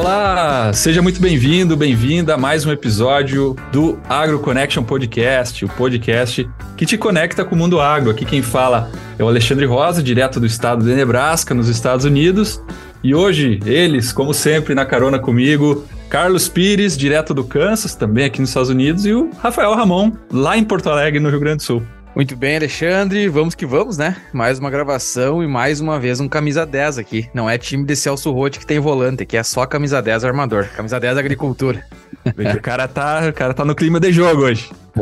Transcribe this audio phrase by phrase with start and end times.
[0.00, 6.48] Olá, seja muito bem-vindo, bem-vinda a mais um episódio do Agro Connection Podcast, o podcast
[6.74, 8.10] que te conecta com o mundo agro.
[8.10, 12.62] Aqui quem fala é o Alexandre Rosa, direto do estado de Nebraska, nos Estados Unidos.
[13.04, 18.40] E hoje, eles, como sempre, na carona comigo, Carlos Pires, direto do Kansas, também aqui
[18.40, 21.62] nos Estados Unidos, e o Rafael Ramon, lá em Porto Alegre, no Rio Grande do
[21.62, 21.82] Sul.
[22.14, 24.16] Muito bem, Alexandre, vamos que vamos, né?
[24.32, 27.30] Mais uma gravação e mais uma vez um camisa 10 aqui.
[27.32, 30.68] Não é time de Celso Rotti que tem volante, aqui é só camisa 10 armador,
[30.76, 31.84] camisa 10 agricultura.
[32.26, 34.70] o cara tá, o cara tá no clima de jogo hoje.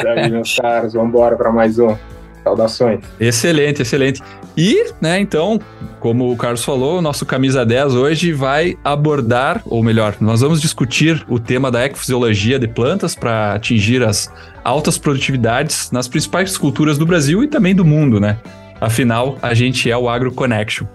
[0.00, 1.96] Sabe, meus caros, vamos embora para mais um.
[2.42, 3.00] Saudações.
[3.20, 4.22] Excelente, excelente.
[4.56, 5.60] E, né, então,
[6.00, 10.60] como o Carlos falou, o nosso camisa 10 hoje vai abordar, ou melhor, nós vamos
[10.60, 14.32] discutir o tema da ecofisiologia de plantas para atingir as
[14.64, 18.38] altas produtividades nas principais culturas do Brasil e também do mundo, né?
[18.80, 20.86] Afinal, a gente é o Agro Connection.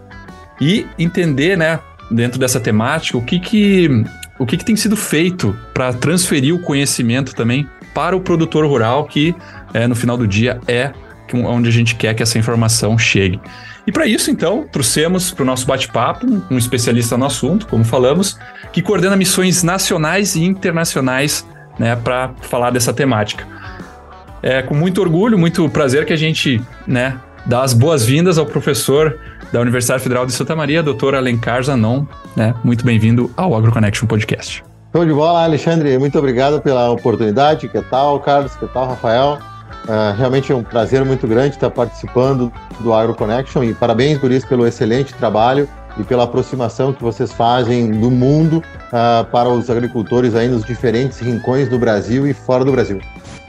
[0.60, 4.06] E entender, né, dentro dessa temática, o que que,
[4.40, 9.06] o que, que tem sido feito para transferir o conhecimento também para o produtor rural,
[9.06, 9.36] que
[9.74, 10.92] é, no final do dia é
[11.34, 13.40] onde a gente quer que essa informação chegue.
[13.88, 18.38] E para isso, então, trouxemos para o nosso bate-papo um especialista no assunto, como falamos,
[18.72, 21.46] que coordena missões nacionais e internacionais
[21.78, 23.55] né, para falar dessa temática.
[24.46, 29.18] É com muito orgulho, muito prazer que a gente né, dá as boas-vindas ao professor
[29.52, 32.06] da Universidade Federal de Santa Maria, doutor Alencar Zanon.
[32.36, 32.54] Né?
[32.64, 34.64] Muito bem-vindo ao AgroConnection Podcast.
[34.96, 35.98] Show de bola, Alexandre.
[35.98, 37.68] Muito obrigado pela oportunidade.
[37.68, 38.56] Que tal, Carlos?
[38.56, 39.40] Que tal, Rafael?
[39.86, 44.46] Uh, realmente é um prazer muito grande estar participando do Agro Connection e parabéns, Guris,
[44.46, 50.36] pelo excelente trabalho e pela aproximação que vocês fazem do mundo uh, para os agricultores
[50.36, 53.02] aí nos diferentes rincões do Brasil e fora do Brasil.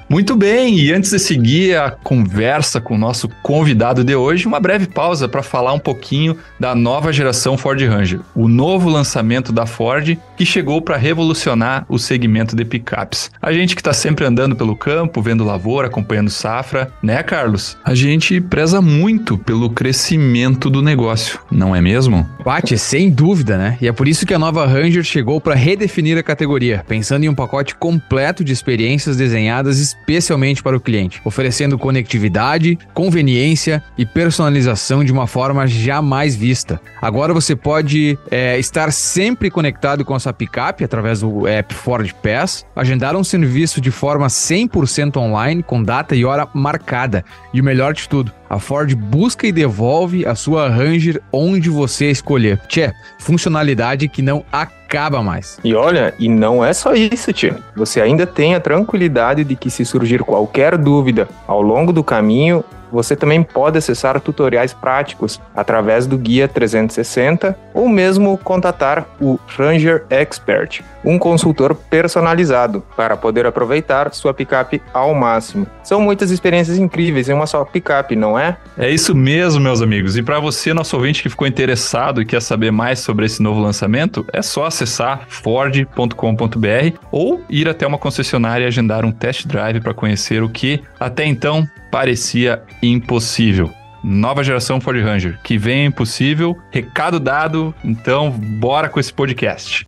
[0.09, 4.61] Muito bem, e antes de seguir a conversa com o nosso convidado de hoje, uma
[4.61, 9.67] breve pausa para falar um pouquinho da nova geração Ford Ranger, o novo lançamento da
[9.67, 13.31] Ford que chegou para revolucionar o segmento de picapes.
[13.41, 17.77] A gente que está sempre andando pelo campo, vendo lavoura, acompanhando safra, né, Carlos?
[17.85, 22.29] A gente preza muito pelo crescimento do negócio, não é mesmo?
[22.45, 23.79] Bate, sem dúvida, né?
[23.81, 27.29] E é por isso que a nova Ranger chegou para redefinir a categoria, pensando em
[27.29, 35.05] um pacote completo de experiências desenhadas especialmente para o cliente, oferecendo conectividade, conveniência e personalização
[35.05, 36.81] de uma forma jamais vista.
[37.01, 42.13] Agora você pode é, estar sempre conectado com a sua picape através do app Ford
[42.15, 47.25] Pass, agendar um serviço de forma 100% online com data e hora marcada.
[47.55, 52.11] E o melhor de tudo, a Ford busca e devolve a sua Ranger onde você
[52.11, 52.61] escolher.
[52.69, 55.59] Tchê, funcionalidade que não acaba mais.
[55.63, 57.57] E olha, e não é só isso, tio.
[57.77, 62.65] Você ainda tem a tranquilidade de que se surgir qualquer dúvida ao longo do caminho,
[62.97, 70.07] você também pode acessar tutoriais práticos através do Guia 360 ou mesmo contatar o Ranger
[70.09, 75.67] Expert, um consultor personalizado, para poder aproveitar sua picape ao máximo.
[75.83, 78.57] São muitas experiências incríveis em uma só picape, não é?
[78.79, 80.17] É isso mesmo, meus amigos.
[80.17, 83.61] E para você, nosso ouvinte que ficou interessado e quer saber mais sobre esse novo
[83.61, 89.81] lançamento, é só acessar ford.com.br ou ir até uma concessionária e agendar um test drive
[89.81, 93.71] para conhecer o que até então parecia impossível.
[94.03, 99.87] Nova geração Ford Ranger, que vem impossível, recado dado, então bora com esse podcast.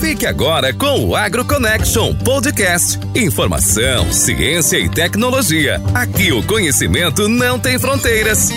[0.00, 3.00] Fique agora com o Agro Connection Podcast.
[3.16, 5.80] Informação, ciência e tecnologia.
[5.94, 8.50] Aqui o conhecimento não tem fronteiras.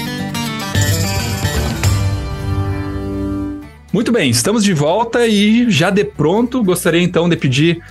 [3.92, 7.82] Muito bem, estamos de volta e já de pronto gostaria então de pedir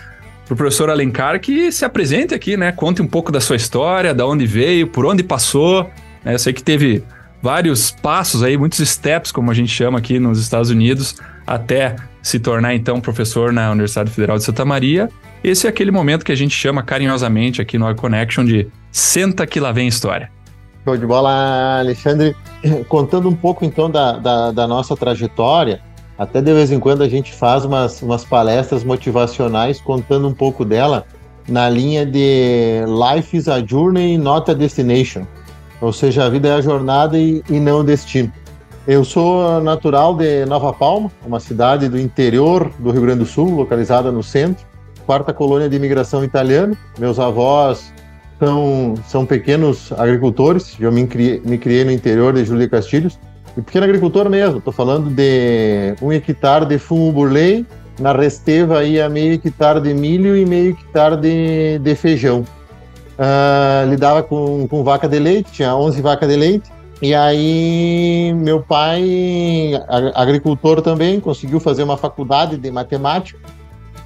[0.50, 2.72] para o professor Alencar que se apresente aqui, né?
[2.72, 5.88] Conte um pouco da sua história, da onde veio, por onde passou.
[6.24, 6.34] Né?
[6.34, 7.04] Eu sei que teve
[7.40, 11.14] vários passos aí, muitos steps, como a gente chama aqui nos Estados Unidos,
[11.46, 15.08] até se tornar então professor na Universidade Federal de Santa Maria.
[15.42, 19.46] Esse é aquele momento que a gente chama carinhosamente aqui no Ag Connection de senta
[19.46, 20.32] que lá vem história.
[20.84, 22.34] Show de bola, Alexandre.
[22.88, 25.80] Contando um pouco então da, da, da nossa trajetória,
[26.20, 30.66] até de vez em quando a gente faz umas, umas palestras motivacionais contando um pouco
[30.66, 31.06] dela
[31.48, 35.26] na linha de Life is a Journey, not a Destination.
[35.80, 38.30] Ou seja, a vida é a jornada e, e não o destino.
[38.86, 43.54] Eu sou natural de Nova Palma, uma cidade do interior do Rio Grande do Sul,
[43.54, 44.66] localizada no centro,
[45.06, 46.76] quarta colônia de imigração italiana.
[46.98, 47.94] Meus avós
[48.38, 53.18] são, são pequenos agricultores, eu me criei, me criei no interior de Júlio Castilhos.
[53.56, 57.66] E pequeno agricultor mesmo, estou falando de um hectare de fumo burley,
[57.98, 62.44] na resteva ia meio hectare de milho e meio hectare de, de feijão.
[63.18, 66.70] Uh, lidava com, com vaca de leite, tinha 11 vacas de leite,
[67.02, 69.72] E aí, meu pai,
[70.14, 73.38] agricultor também, conseguiu fazer uma faculdade de matemática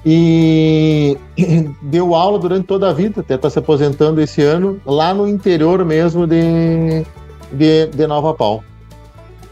[0.05, 1.17] e
[1.81, 5.83] deu aula durante toda a vida, até está se aposentando esse ano, lá no interior
[5.83, 7.05] mesmo de,
[7.51, 8.63] de, de Nova Pau.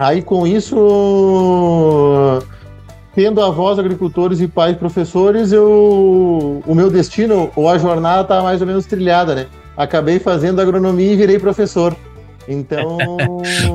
[0.04, 0.76] Aí, com isso,
[3.16, 8.60] tendo avós agricultores e pais professores, eu, o meu destino, ou a jornada, está mais
[8.60, 9.48] ou menos trilhada, né?
[9.78, 11.96] Acabei fazendo agronomia e virei professor.
[12.50, 12.98] Então,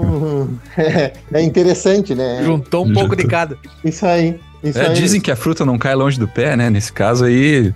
[0.77, 2.43] é, é, interessante, né?
[2.45, 3.57] Juntou um pouco de cada.
[3.83, 4.39] Isso aí.
[4.63, 4.95] Isso é, aí.
[4.95, 6.69] Dizem que a fruta não cai longe do pé, né?
[6.69, 7.73] Nesse caso aí,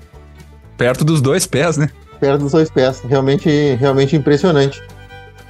[0.77, 1.89] perto dos dois pés, né?
[2.21, 3.01] Perto dos dois pés.
[3.09, 3.49] Realmente,
[3.81, 4.83] realmente impressionante.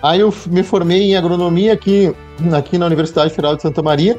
[0.02, 2.12] Aí eu me formei em agronomia aqui,
[2.52, 4.18] aqui na Universidade Federal de Santa Maria.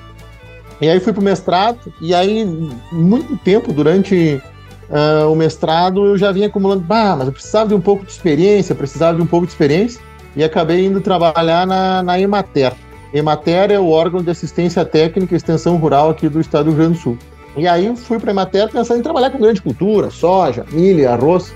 [0.80, 1.94] E aí fui para o mestrado.
[2.00, 2.46] E aí,
[2.92, 4.42] muito tempo durante
[4.90, 6.82] uh, o mestrado, eu já vinha acumulando.
[6.82, 10.02] Bah, mas eu precisava de um pouco de experiência, precisava de um pouco de experiência
[10.36, 12.74] e acabei indo trabalhar na, na Emater.
[13.14, 16.80] Emater é o órgão de assistência técnica e extensão rural aqui do estado do Rio
[16.80, 17.18] Grande do Sul.
[17.56, 21.54] E aí fui para a Emater pensando em trabalhar com grande cultura, soja, milho, arroz,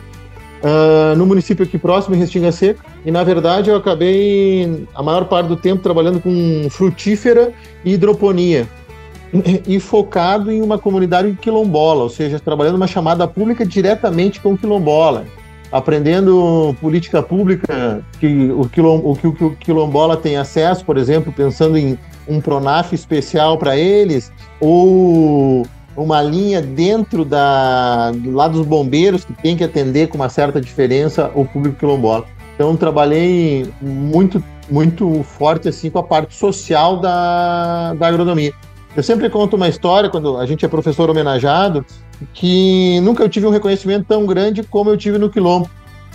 [0.63, 2.83] uh, no município aqui próximo, em Restinga Seca.
[3.05, 7.51] E na verdade eu acabei a maior parte do tempo trabalhando com frutífera
[7.83, 8.67] e hidroponia.
[9.67, 15.25] E focado em uma comunidade quilombola, ou seja, trabalhando uma chamada pública diretamente com quilombola
[15.71, 21.77] aprendendo política pública que o, quilom, o que o quilombola tem acesso, por exemplo, pensando
[21.77, 25.65] em um Pronaf especial para eles, ou
[25.97, 31.31] uma linha dentro da, lá dos bombeiros que tem que atender com uma certa diferença
[31.33, 32.25] o público quilombola.
[32.55, 38.53] Então trabalhei muito muito forte assim com a parte social da, da agronomia.
[38.95, 41.85] Eu sempre conto uma história quando a gente é professor homenageado
[42.33, 45.69] que nunca eu tive um reconhecimento tão grande como eu tive no Quilombo.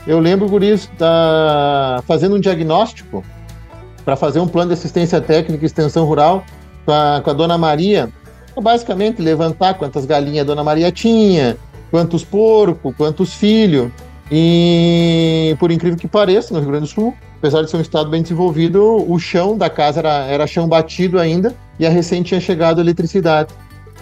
[0.07, 3.25] Eu lembro, Guris, tá fazendo um diagnóstico
[4.05, 6.45] para fazer um plano de assistência técnica e extensão rural
[6.85, 8.11] com a, com a dona Maria.
[8.61, 11.57] Basicamente, levantar quantas galinhas a dona Maria tinha,
[11.91, 13.91] quantos porcos, quantos filhos.
[14.31, 18.09] E, por incrível que pareça, no Rio Grande do Sul, apesar de ser um estado
[18.09, 22.41] bem desenvolvido, o chão da casa era, era chão batido ainda e a recém tinha
[22.41, 23.53] chegado a eletricidade.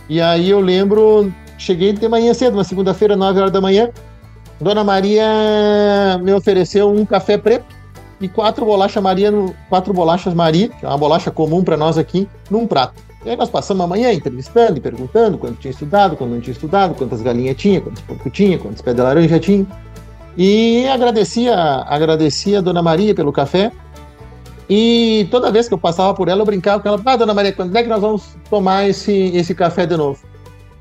[0.09, 3.91] E aí eu lembro Cheguei de manhã cedo, uma segunda-feira, 9 horas da manhã.
[4.59, 5.27] Dona Maria
[6.23, 7.67] me ofereceu um café preto
[8.19, 9.31] e quatro bolachas Maria,
[9.69, 12.95] quatro bolachas Maria, que é uma bolacha comum para nós aqui, num prato.
[13.25, 16.53] E aí nós passamos a manhã entrevistando e perguntando quando tinha estudado, quando não tinha
[16.53, 19.67] estudado, quantas galinhas tinha, quantos porcos tinha, quantos pés de laranja tinha.
[20.37, 23.71] E agradecia, agradecia a Dona Maria pelo café.
[24.69, 27.53] E toda vez que eu passava por ela, eu brincava com ela, ah, Dona Maria,
[27.53, 30.21] quando é que nós vamos tomar esse, esse café de novo?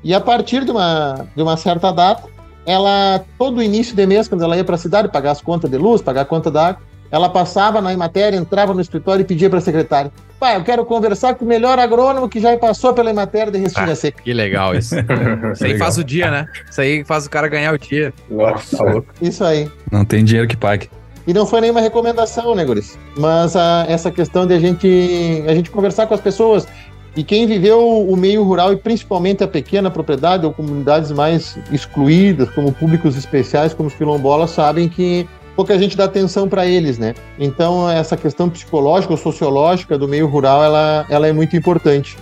[0.02, 2.22] E a partir de uma, de uma certa data,
[2.64, 5.76] ela, todo início de mês, quando ela ia para a cidade pagar as contas de
[5.76, 9.58] luz, pagar a conta d'água, ela passava na matéria, entrava no escritório e pedia para
[9.58, 13.52] a secretária: pai, eu quero conversar com o melhor agrônomo que já passou pela matéria
[13.52, 14.22] de Restinga ah, Seca.
[14.22, 14.94] Que legal isso.
[15.52, 16.46] isso aí faz o dia, né?
[16.70, 18.12] Isso aí faz o cara ganhar o dia.
[18.30, 19.08] Nossa, tá louco.
[19.20, 19.70] Isso aí.
[19.90, 20.88] Não tem dinheiro que pague.
[21.26, 22.98] E não foi nenhuma recomendação, né, Guris?
[23.16, 26.66] Mas a, essa questão de a gente, a gente conversar com as pessoas,
[27.14, 32.48] e quem viveu o meio rural e principalmente a pequena propriedade ou comunidades mais excluídas,
[32.50, 35.28] como públicos especiais, como os quilombolas, sabem que
[35.60, 37.14] pouca gente dá atenção para eles, né?
[37.38, 42.16] Então essa questão psicológica ou sociológica do meio rural, ela, ela é muito importante.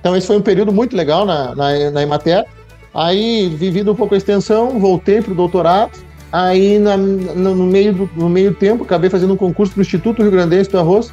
[0.00, 2.46] Então esse foi um período muito legal na, na, na Emater.
[2.94, 5.92] Aí, vivido um pouco a extensão, voltei para o doutorado.
[6.32, 10.22] Aí, na, no, meio do, no meio tempo, acabei fazendo um concurso para o Instituto
[10.22, 11.12] Rio Grandense do Arroz,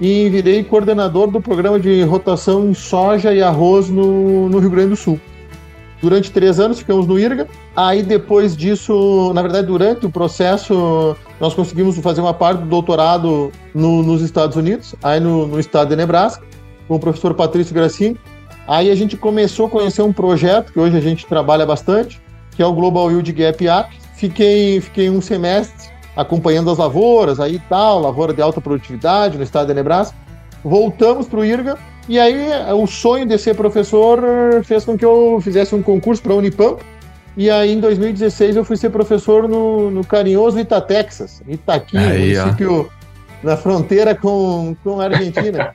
[0.00, 4.90] e virei coordenador do programa de rotação em soja e arroz no, no Rio Grande
[4.90, 5.20] do Sul.
[6.06, 7.48] Durante três anos ficamos no IRGA.
[7.74, 13.50] Aí depois disso, na verdade, durante o processo, nós conseguimos fazer uma parte do doutorado
[13.74, 16.44] no, nos Estados Unidos, aí no, no, estado de Nebraska,
[16.86, 18.16] com o professor Patrício Gracini.
[18.68, 22.22] Aí a gente começou a conhecer um projeto que hoje a gente trabalha bastante,
[22.54, 24.00] que é o Global Yield Gap Act.
[24.14, 29.66] Fiquei, fiquei um semestre acompanhando as lavouras, aí tal, lavoura de alta produtividade no estado
[29.66, 30.16] de Nebraska.
[30.62, 31.76] Voltamos para o IRGA
[32.08, 34.20] e aí o sonho de ser professor
[34.64, 36.80] fez com que eu fizesse um concurso para a Unipamp.
[37.36, 42.34] E aí em 2016 eu fui ser professor no, no carinhoso Ita, Texas, Itaqui, aí,
[42.38, 43.46] município ó.
[43.46, 45.74] na fronteira com, com a Argentina.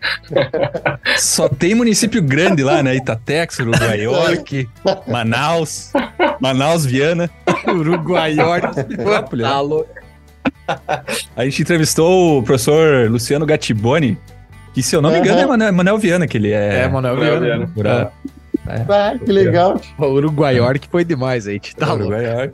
[1.18, 2.96] Só tem município grande lá, né?
[2.96, 4.68] Itatex, Uruguaiorque,
[5.06, 5.92] Manaus,
[6.40, 7.30] Manaus, Viana.
[7.68, 8.98] Uruguaiorque.
[9.40, 9.90] tá louco.
[11.36, 14.18] A gente entrevistou o professor Luciano Gattiboni,
[14.74, 15.62] que se eu não me engano uhum.
[15.62, 16.84] é Manuel Viana, que ele é.
[16.84, 17.66] É, Manuel Viana.
[17.76, 18.12] Viana.
[18.68, 18.86] É.
[18.88, 19.82] Ah, que legal.
[19.98, 21.94] O Uruguaior que foi demais aí, tá.
[21.94, 22.52] Uruguaior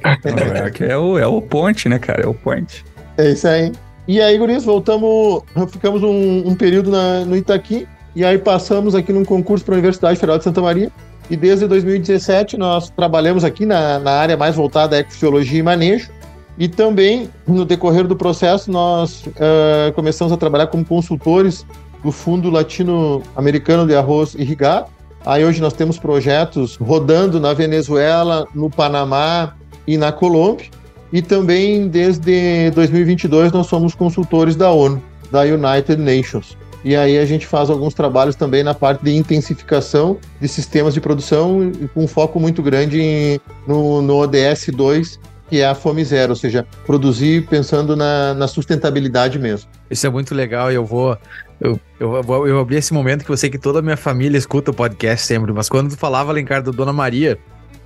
[0.79, 2.23] é o, é o ponte, né, cara?
[2.23, 2.85] É o ponte.
[3.17, 3.71] É isso aí.
[4.07, 9.11] E aí, guris, voltamos, ficamos um, um período na, no Itaqui, e aí passamos aqui
[9.11, 10.89] num concurso para a Universidade Federal de Santa Maria,
[11.29, 16.09] e desde 2017 nós trabalhamos aqui na, na área mais voltada à ecofisiologia e manejo,
[16.57, 21.65] e também, no decorrer do processo, nós uh, começamos a trabalhar como consultores
[22.03, 24.87] do Fundo Latino-Americano de Arroz Irrigado.
[25.25, 30.67] Aí hoje nós temos projetos rodando na Venezuela, no Panamá e na Colômbia.
[31.11, 35.01] E também, desde 2022, nós somos consultores da ONU,
[35.31, 36.57] da United Nations.
[36.83, 41.01] E aí a gente faz alguns trabalhos também na parte de intensificação de sistemas de
[41.01, 46.31] produção, com um foco muito grande no, no ODS 2, que é a fome zero,
[46.31, 49.69] ou seja, produzir pensando na, na sustentabilidade mesmo.
[49.89, 51.17] Isso é muito legal e eu vou.
[51.59, 54.71] Eu, eu, eu, abri esse momento que eu sei que toda a minha família escuta
[54.71, 57.39] o podcast sempre, mas quando tu falava, Alencar, do Dona Maria,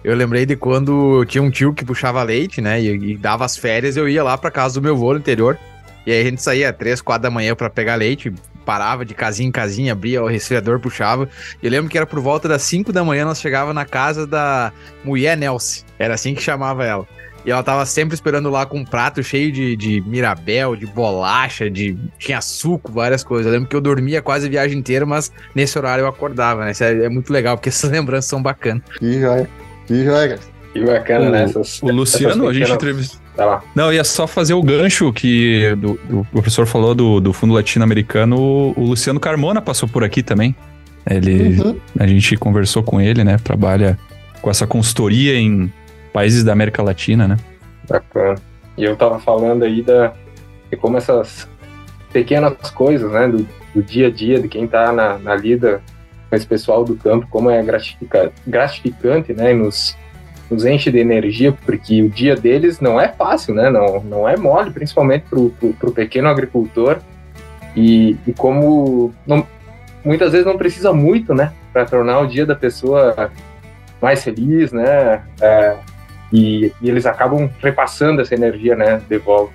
[0.04, 2.82] eu lembrei de quando tinha um tio que puxava leite, né?
[2.82, 5.58] E, e dava as férias, eu ia lá para casa do meu avô no interior.
[6.06, 8.34] E aí a gente saía três, quatro da manhã para pegar leite,
[8.66, 11.30] parava de casinha em casinha, abria o resfriador, puxava.
[11.62, 14.72] Eu lembro que era por volta das 5 da manhã, nós chegava na casa da
[15.04, 15.84] mulher Nelce.
[16.00, 17.08] Era assim que chamava ela.
[17.46, 21.70] E ela tava sempre esperando lá com um prato cheio de, de mirabel, de bolacha,
[21.70, 21.98] de.
[22.20, 23.48] tinha suco, várias coisas.
[23.48, 26.72] Eu lembro que eu dormia quase a viagem inteira, mas nesse horário eu acordava, né?
[26.72, 28.84] Isso é, é muito legal, porque essas lembranças são bacanas.
[29.00, 29.50] Que joia.
[29.88, 30.52] Que joia, cara.
[30.74, 31.44] Que bacana, o, né?
[31.44, 33.20] Essas, o Luciano, a gente entrevistou.
[33.36, 33.64] Tá lá.
[33.74, 37.54] Não, ia só fazer o gancho que do, do, o professor falou do, do Fundo
[37.54, 38.38] Latino-Americano.
[38.76, 40.56] O Luciano Carmona passou por aqui também.
[41.10, 41.78] Ele, uhum.
[41.98, 43.38] A gente conversou com ele, né?
[43.44, 43.98] Trabalha
[44.42, 45.72] com essa consultoria em
[46.14, 47.38] países da América Latina, né?
[47.88, 48.36] Bacana.
[48.78, 50.14] E eu tava falando aí da,
[50.70, 51.48] de como essas
[52.12, 53.28] pequenas coisas, né?
[53.28, 55.82] Do, do dia a dia, de quem tá na, na lida
[56.30, 59.52] com esse pessoal do campo, como é gratificante, gratificante né?
[59.52, 59.96] E nos
[60.52, 63.70] nos enche de energia, porque o dia deles não é fácil, né?
[63.70, 67.00] Não, não é mole, principalmente para o pequeno agricultor.
[67.74, 69.48] E, e como não,
[70.04, 71.54] muitas vezes não precisa muito, né?
[71.72, 73.32] Para tornar o dia da pessoa
[74.02, 75.24] mais feliz, né?
[75.40, 75.78] É,
[76.32, 79.02] e, e, eles acabam repassando essa energia, né?
[79.10, 79.54] De volta.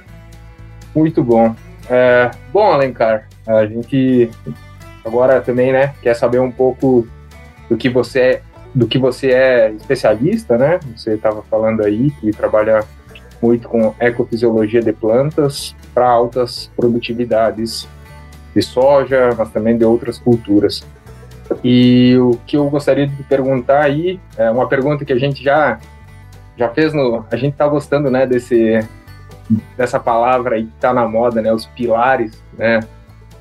[0.95, 1.55] Muito bom.
[1.89, 4.31] É, bom, Alencar, a gente
[5.05, 5.95] agora também, né?
[6.03, 7.07] Quer saber um pouco
[7.69, 8.43] do que você
[8.75, 10.79] do que você é especialista, né?
[10.95, 12.85] Você estava falando aí que trabalha
[13.41, 17.89] muito com ecofisiologia de plantas para altas produtividades
[18.55, 20.85] de soja, mas também de outras culturas.
[21.65, 25.79] E o que eu gostaria de perguntar aí é uma pergunta que a gente já
[26.57, 28.87] já fez no, a gente está gostando, né, desse
[29.77, 32.81] dessa palavra aí que está na moda, né, os pilares, né,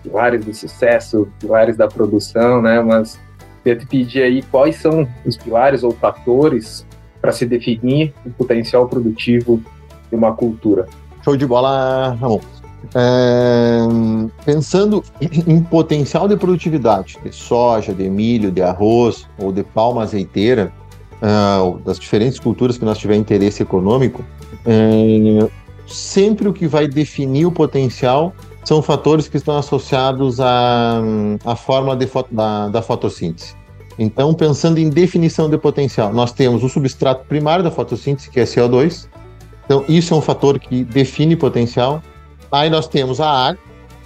[0.03, 3.19] pilares do sucesso, pilares da produção, né, mas
[3.65, 6.85] Queria te pedir aí quais são os pilares ou fatores
[7.19, 9.59] para se definir o potencial produtivo
[10.07, 10.87] de uma cultura.
[11.23, 12.39] Show de bola, Ramon.
[12.93, 13.79] É,
[14.45, 20.71] pensando em potencial de produtividade de soja, de milho, de arroz ou de palma azeiteira,
[21.25, 24.23] uh, das diferentes culturas que nós tiver interesse econômico,
[24.65, 25.49] é,
[25.87, 31.01] sempre o que vai definir o potencial são fatores que estão associados à,
[31.43, 31.95] à forma
[32.31, 33.53] da, da fotossíntese.
[33.97, 38.43] Então, pensando em definição de potencial, nós temos o substrato primário da fotossíntese, que é
[38.43, 39.07] CO2.
[39.65, 42.01] Então, isso é um fator que define potencial.
[42.51, 43.59] Aí nós temos a água,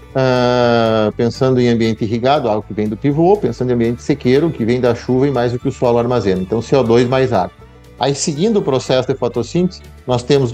[0.10, 4.66] uh, pensando em ambiente irrigado, algo que vem do pivô, pensando em ambiente sequeiro, que
[4.66, 6.42] vem da chuva e mais do que o solo armazena.
[6.42, 7.52] Então, CO2 mais água.
[8.00, 10.52] Aí, seguindo o processo de fotossíntese, nós temos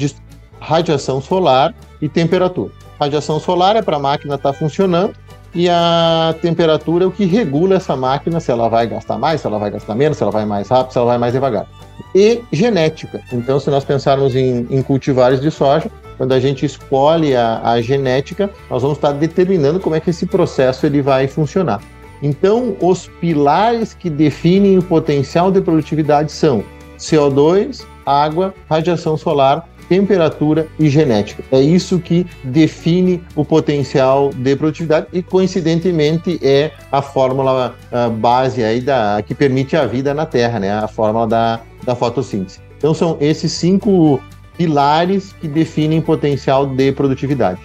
[0.59, 2.71] radiação solar e temperatura.
[2.99, 5.13] Radiação solar é para a máquina estar tá funcionando
[5.53, 9.47] e a temperatura é o que regula essa máquina, se ela vai gastar mais, se
[9.47, 11.65] ela vai gastar menos, se ela vai mais rápido, se ela vai mais devagar.
[12.13, 13.21] E genética.
[13.31, 17.81] Então, se nós pensarmos em, em cultivares de soja, quando a gente escolhe a, a,
[17.81, 21.81] genética, nós vamos estar determinando como é que esse processo ele vai funcionar.
[22.21, 26.63] Então, os pilares que definem o potencial de produtividade são
[26.97, 31.43] CO2, água, radiação solar temperatura e genética.
[31.51, 38.63] É isso que define o potencial de produtividade e, coincidentemente, é a fórmula a base
[38.63, 40.71] aí da, que permite a vida na Terra, né?
[40.71, 42.59] a fórmula da, da fotossíntese.
[42.77, 44.19] Então, são esses cinco
[44.57, 47.59] pilares que definem potencial de produtividade.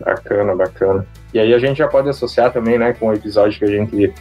[0.00, 1.06] Bacana, bacana.
[1.32, 4.12] E aí a gente já pode associar também né, com o episódio que a gente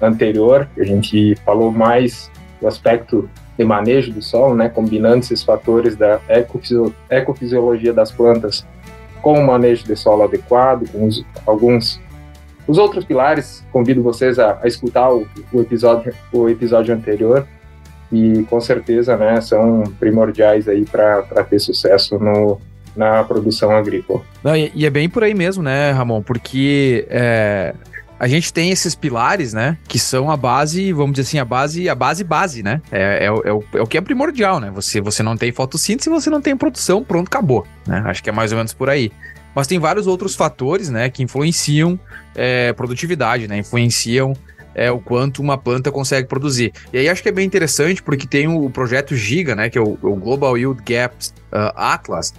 [0.00, 5.42] anterior, que a gente falou mais do aspecto de manejo do solo, né, combinando esses
[5.42, 6.18] fatores da
[7.10, 8.66] ecofisiologia das plantas
[9.20, 12.00] com o manejo de solo adequado, com os, alguns
[12.66, 13.64] os outros pilares.
[13.70, 17.46] Convido vocês a, a escutar o, o, episódio o episódio anterior
[18.12, 22.60] e com certeza, né, são primordiais aí para ter sucesso no
[22.96, 24.20] na produção agrícola.
[24.42, 26.22] Não, e, e, é bem por aí mesmo, né, Ramon?
[26.22, 27.72] Porque é,
[28.20, 29.78] a gente tem esses pilares, né?
[29.88, 32.82] Que são a base, vamos dizer assim, a base, a base base, né?
[32.92, 34.70] É, é, é, o, é o que é primordial, né?
[34.74, 37.66] Você, você não tem fotossíntese, você não tem produção, pronto, acabou.
[37.86, 38.02] Né?
[38.04, 39.10] Acho que é mais ou menos por aí.
[39.54, 41.08] Mas tem vários outros fatores, né?
[41.08, 41.98] Que influenciam
[42.34, 43.56] é, produtividade, né?
[43.56, 44.34] Influenciam
[44.74, 46.72] é, o quanto uma planta consegue produzir.
[46.92, 49.68] E aí acho que é bem interessante porque tem o projeto Giga, né?
[49.68, 52.32] Que é o, o Global Yield Gaps uh, Atlas,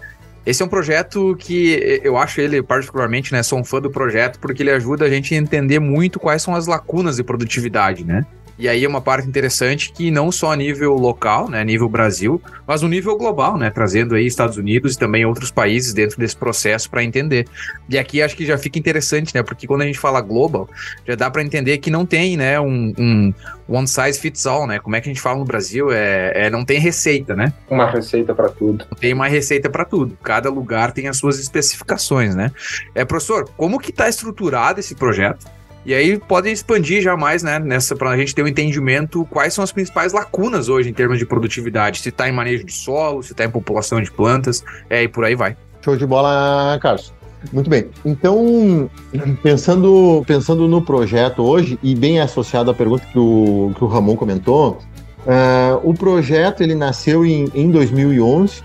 [0.45, 4.39] esse é um projeto que eu acho ele particularmente, né, sou um fã do projeto
[4.39, 8.25] porque ele ajuda a gente a entender muito quais são as lacunas de produtividade, né?
[8.61, 12.39] E aí é uma parte interessante que não só a nível local, né, nível Brasil,
[12.67, 16.37] mas no nível global, né, trazendo aí Estados Unidos e também outros países dentro desse
[16.37, 17.47] processo para entender.
[17.89, 20.69] E aqui acho que já fica interessante, né, porque quando a gente fala global,
[21.07, 23.33] já dá para entender que não tem, né, um, um,
[23.67, 24.77] one size fits all, né?
[24.77, 25.91] Como é que a gente fala no Brasil?
[25.91, 27.51] É, é não tem receita, né?
[27.67, 28.85] Uma receita para tudo.
[28.91, 30.15] Não tem uma receita para tudo.
[30.21, 32.51] Cada lugar tem as suas especificações, né?
[32.93, 35.47] É, professor, como que está estruturado esse projeto?
[35.85, 39.53] E aí pode expandir já mais, né, nessa para a gente ter um entendimento quais
[39.53, 43.23] são as principais lacunas hoje em termos de produtividade, se está em manejo de solo,
[43.23, 45.57] se está em população de plantas, é, e por aí vai.
[45.83, 47.11] Show de bola, Carlos.
[47.51, 47.85] Muito bem.
[48.05, 48.89] Então,
[49.41, 54.15] pensando, pensando no projeto hoje, e bem associado à pergunta que o, que o Ramon
[54.15, 54.77] comentou,
[55.25, 58.63] uh, o projeto ele nasceu em, em 2011, uh,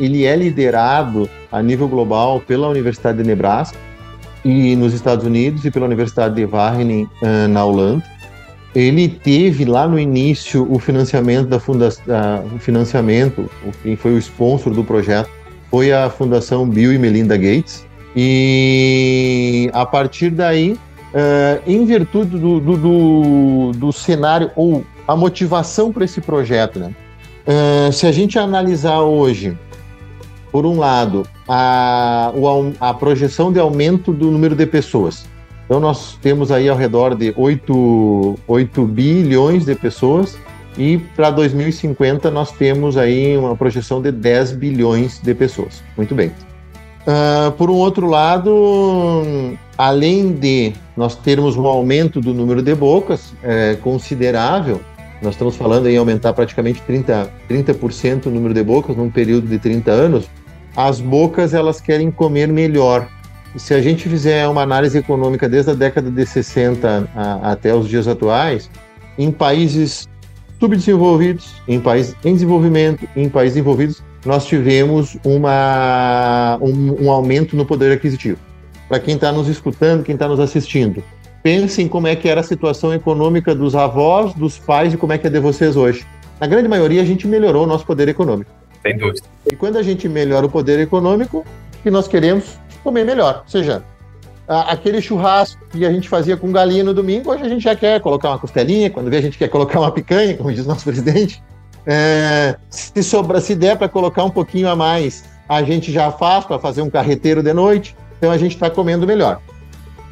[0.00, 3.76] ele é liderado a nível global pela Universidade de Nebraska,
[4.44, 8.04] e nos Estados Unidos e pela Universidade de Wageningen uh, na Holanda.
[8.74, 13.50] Ele teve lá no início o financiamento da fundação, uh, o financiamento,
[13.82, 15.30] quem foi o sponsor do projeto
[15.70, 17.86] foi a Fundação Bill e Melinda Gates.
[18.16, 25.92] E a partir daí, uh, em virtude do, do, do, do, cenário ou a motivação
[25.92, 26.92] para esse projeto, né?
[27.90, 29.56] se a gente analisar hoje
[30.50, 32.32] por um lado, a,
[32.80, 35.26] a projeção de aumento do número de pessoas.
[35.64, 40.38] Então, nós temos aí ao redor de 8, 8 bilhões de pessoas
[40.78, 45.82] e para 2050 nós temos aí uma projeção de 10 bilhões de pessoas.
[45.96, 46.28] Muito bem.
[47.08, 53.32] Uh, por um outro lado, além de nós termos um aumento do número de bocas
[53.42, 54.80] é, considerável,
[55.20, 59.58] nós estamos falando em aumentar praticamente 30%, 30 o número de bocas num período de
[59.58, 60.28] 30 anos.
[60.76, 63.08] As bocas elas querem comer melhor.
[63.56, 67.88] Se a gente fizer uma análise econômica desde a década de 60 a, até os
[67.88, 68.70] dias atuais,
[69.18, 70.08] em países
[70.60, 77.64] subdesenvolvidos, em países em desenvolvimento, em países envolvidos, nós tivemos uma, um, um aumento no
[77.64, 78.38] poder aquisitivo.
[78.88, 81.02] Para quem está nos escutando, quem está nos assistindo,
[81.42, 85.18] pensem como é que era a situação econômica dos avós, dos pais e como é
[85.18, 86.06] que é de vocês hoje.
[86.40, 88.50] Na grande maioria, a gente melhorou o nosso poder econômico.
[88.82, 89.26] Sem dúvida.
[89.50, 91.44] E quando a gente melhora o poder econômico,
[91.82, 93.42] que nós queremos comer melhor.
[93.44, 93.82] Ou seja,
[94.46, 98.00] aquele churrasco que a gente fazia com galinha no domingo, hoje a gente já quer
[98.00, 101.42] colocar uma costelinha, quando vê a gente quer colocar uma picanha, como diz nosso presidente.
[101.86, 106.44] É, se sobra, se der para colocar um pouquinho a mais, a gente já faz
[106.44, 107.96] para fazer um carreteiro de noite.
[108.18, 109.40] Então a gente está comendo melhor.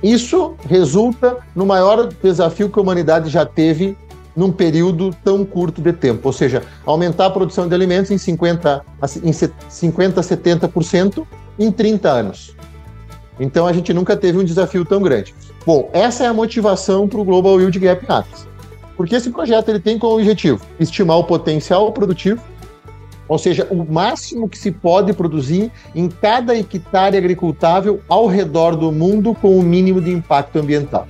[0.03, 3.97] Isso resulta no maior desafio que a humanidade já teve
[4.37, 8.85] num período tão curto de tempo, ou seja, aumentar a produção de alimentos em 50
[9.25, 11.27] em 50 70%
[11.59, 12.55] em 30 anos.
[13.41, 15.35] Então a gente nunca teve um desafio tão grande.
[15.65, 18.47] Bom, essa é a motivação para o Global Yield Gap Atlas.
[18.97, 22.41] Porque esse projeto ele tem como objetivo estimar o potencial produtivo,
[23.29, 28.93] ou seja, o máximo que se pode produzir em cada hectare agricultável ao redor do
[28.93, 31.07] mundo com o mínimo de impacto ambiental.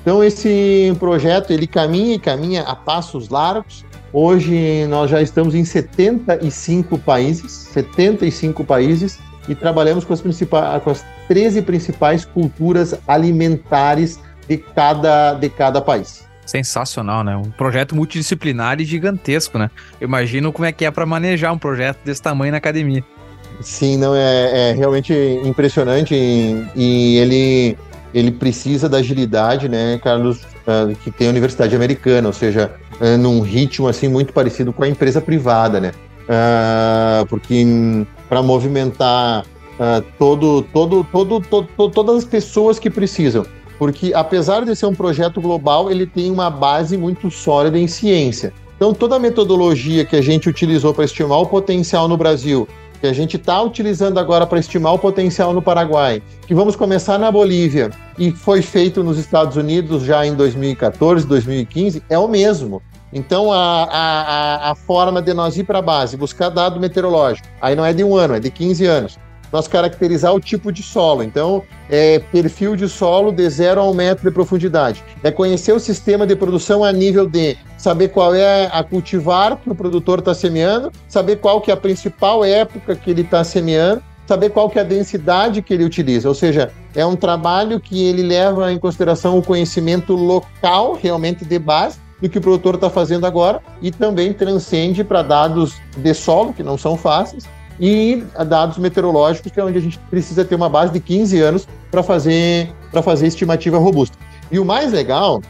[0.00, 3.84] Então esse projeto ele caminha e caminha a passos largos.
[4.12, 9.18] Hoje nós já estamos em 75 países, 75 países
[9.48, 15.80] e trabalhamos com as, principais, com as 13 principais culturas alimentares de cada, de cada
[15.80, 16.27] país.
[16.48, 17.36] Sensacional, né?
[17.36, 19.70] Um projeto multidisciplinar e gigantesco, né?
[20.00, 23.04] Imagino como é que é para manejar um projeto desse tamanho na academia.
[23.60, 25.12] Sim, não é, é realmente
[25.44, 27.78] impressionante e, e ele
[28.14, 33.18] ele precisa da agilidade, né, Carlos, uh, que tem a Universidade Americana, ou seja, uh,
[33.18, 35.92] num ritmo assim muito parecido com a empresa privada, né?
[36.22, 37.62] Uh, porque
[38.26, 39.44] para movimentar
[40.18, 43.46] todo, todo, todo, todo, todas as pessoas que precisam,
[43.78, 48.52] porque apesar de ser um projeto global, ele tem uma base muito sólida em ciência.
[48.76, 52.68] Então, toda a metodologia que a gente utilizou para estimar o potencial no Brasil
[53.00, 57.18] que a gente está utilizando agora para estimar o potencial no Paraguai, que vamos começar
[57.18, 62.82] na Bolívia e foi feito nos Estados Unidos já em 2014, 2015, é o mesmo.
[63.12, 67.74] Então, a, a, a forma de nós ir para a base, buscar dado meteorológico, aí
[67.74, 69.18] não é de um ano, é de 15 anos.
[69.52, 71.22] Nós caracterizar o tipo de solo.
[71.22, 75.02] Então, é perfil de solo de 0 a 1 um metro de profundidade.
[75.22, 79.70] É conhecer o sistema de produção a nível de saber qual é a cultivar que
[79.70, 84.02] o produtor está semeando, saber qual que é a principal época que ele está semeando,
[84.26, 86.28] saber qual que é a densidade que ele utiliza.
[86.28, 91.58] Ou seja, é um trabalho que ele leva em consideração o conhecimento local, realmente de
[91.58, 96.52] base, do que o produtor está fazendo agora e também transcende para dados de solo,
[96.52, 97.44] que não são fáceis,
[97.80, 101.68] e dados meteorológicos, que é onde a gente precisa ter uma base de 15 anos
[101.90, 104.16] para fazer, fazer estimativa robusta.
[104.50, 105.42] E o mais legal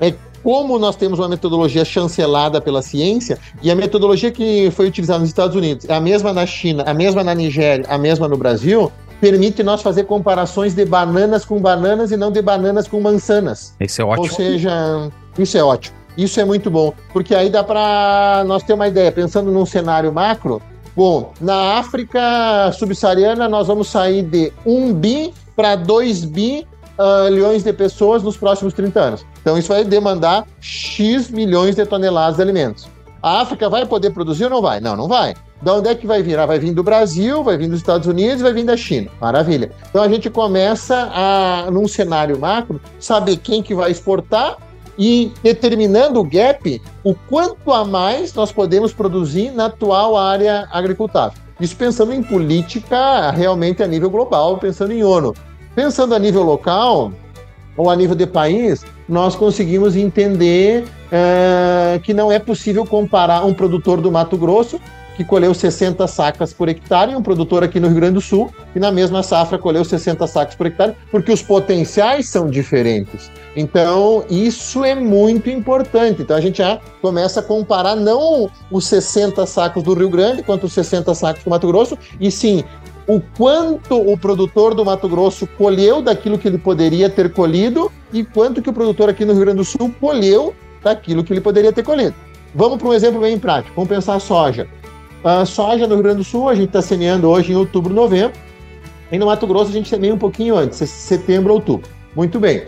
[0.00, 5.18] é como nós temos uma metodologia chancelada pela ciência, e a metodologia que foi utilizada
[5.18, 8.36] nos Estados Unidos é a mesma na China, a mesma na Nigéria, a mesma no
[8.36, 13.74] Brasil, permite nós fazer comparações de bananas com bananas e não de bananas com mançanas.
[13.78, 14.24] Isso é ótimo.
[14.24, 15.96] Ou seja, isso é ótimo.
[16.16, 20.12] Isso é muito bom, porque aí dá para nós ter uma ideia, pensando num cenário
[20.12, 20.60] macro.
[21.00, 22.20] Bom, na África
[22.72, 26.66] subsaariana nós vamos sair de 1 bi para 2 bi
[26.98, 29.26] uh, milhões de pessoas nos próximos 30 anos.
[29.40, 32.86] Então isso vai demandar X milhões de toneladas de alimentos.
[33.22, 34.78] A África vai poder produzir ou não vai?
[34.78, 35.34] Não, não vai.
[35.62, 36.38] Da onde é que vai vir?
[36.38, 39.10] Ah, vai vir do Brasil, vai vir dos Estados Unidos, vai vir da China.
[39.18, 39.72] Maravilha.
[39.88, 44.58] Então a gente começa a, num cenário macro, saber quem que vai exportar
[45.00, 51.40] e determinando o gap, o quanto a mais nós podemos produzir na atual área agricultável.
[51.58, 55.34] Isso pensando em política realmente a nível global, pensando em ONU.
[55.74, 57.12] Pensando a nível local
[57.78, 63.54] ou a nível de país, nós conseguimos entender é, que não é possível comparar um
[63.54, 64.78] produtor do Mato Grosso
[65.16, 68.52] que colheu 60 sacas por hectare, e um produtor aqui no Rio Grande do Sul,
[68.72, 73.30] que na mesma safra colheu 60 sacas por hectare, porque os potenciais são diferentes.
[73.56, 76.22] Então, isso é muito importante.
[76.22, 80.64] Então, a gente já começa a comparar não os 60 sacos do Rio Grande quanto
[80.64, 82.64] os 60 sacos do Mato Grosso, e sim
[83.06, 88.24] o quanto o produtor do Mato Grosso colheu daquilo que ele poderia ter colhido e
[88.24, 91.72] quanto que o produtor aqui no Rio Grande do Sul colheu daquilo que ele poderia
[91.72, 92.14] ter colhido.
[92.54, 93.74] Vamos para um exemplo bem prático.
[93.74, 94.68] Vamos pensar a soja.
[95.22, 98.38] A soja no Rio Grande do Sul, a gente está semeando hoje em outubro, novembro.
[99.12, 101.90] E no Mato Grosso a gente semeia um pouquinho antes, setembro, outubro.
[102.16, 102.64] Muito bem.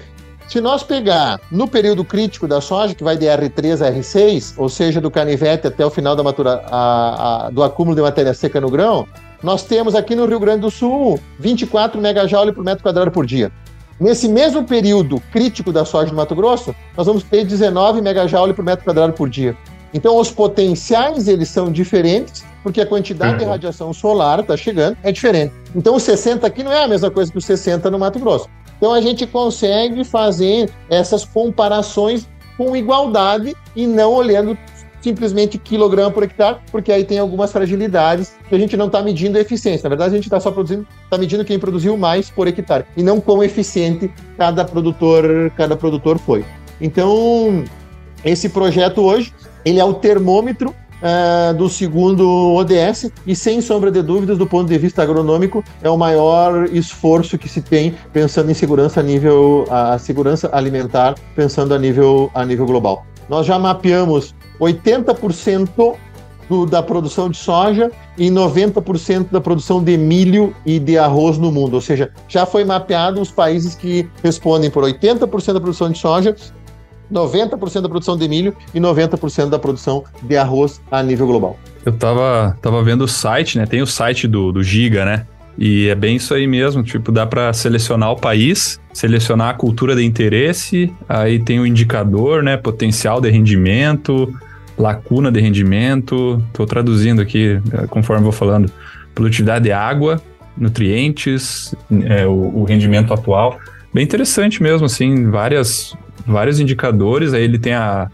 [0.48, 4.68] Se nós pegar no período crítico da soja, que vai de R3 a R6, ou
[4.68, 8.60] seja, do canivete até o final da matura, a, a, do acúmulo de matéria seca
[8.60, 9.06] no grão,
[9.42, 13.50] nós temos aqui no Rio Grande do Sul 24 megajoule por metro quadrado por dia.
[13.98, 18.64] Nesse mesmo período crítico da soja no Mato Grosso, nós vamos ter 19 megajoule por
[18.64, 19.56] metro quadrado por dia.
[19.94, 23.38] Então, os potenciais eles são diferentes, porque a quantidade uhum.
[23.38, 25.52] de radiação solar está chegando é diferente.
[25.74, 28.48] Então, o 60 aqui não é a mesma coisa que o 60 no Mato Grosso.
[28.76, 34.56] Então, a gente consegue fazer essas comparações com igualdade e não olhando
[35.02, 39.36] simplesmente quilograma por hectare, porque aí tem algumas fragilidades que a gente não está medindo
[39.36, 39.84] a eficiência.
[39.84, 43.02] Na verdade, a gente está só produzindo, está medindo quem produziu mais por hectare e
[43.02, 46.44] não quão eficiente cada produtor, cada produtor foi.
[46.80, 47.64] Então,
[48.24, 54.02] esse projeto hoje ele é o termômetro uh, do segundo ODS e, sem sombra de
[54.02, 58.54] dúvidas, do ponto de vista agronômico, é o maior esforço que se tem pensando em
[58.54, 63.04] segurança a nível a segurança alimentar, pensando a nível a nível global.
[63.28, 65.96] Nós já mapeamos 80%
[66.48, 71.50] do, da produção de soja e 90% da produção de milho e de arroz no
[71.50, 71.74] mundo.
[71.74, 76.36] Ou seja, já foi mapeado os países que respondem por 80% da produção de soja
[77.12, 81.58] 90% da produção de milho e 90% da produção de arroz a nível global.
[81.84, 83.66] Eu tava, tava vendo o site, né?
[83.66, 85.26] Tem o site do, do Giga, né?
[85.58, 89.94] E é bem isso aí mesmo, tipo, dá para selecionar o país, selecionar a cultura
[89.94, 94.32] de interesse, aí tem o indicador, né, potencial de rendimento,
[94.78, 98.72] lacuna de rendimento, estou traduzindo aqui eh, conforme vou falando,
[99.14, 100.20] produtividade de água,
[100.56, 103.58] nutrientes, é, o, o rendimento atual.
[103.92, 105.94] Bem interessante mesmo, assim, várias
[106.26, 108.10] vários indicadores, aí ele tem a,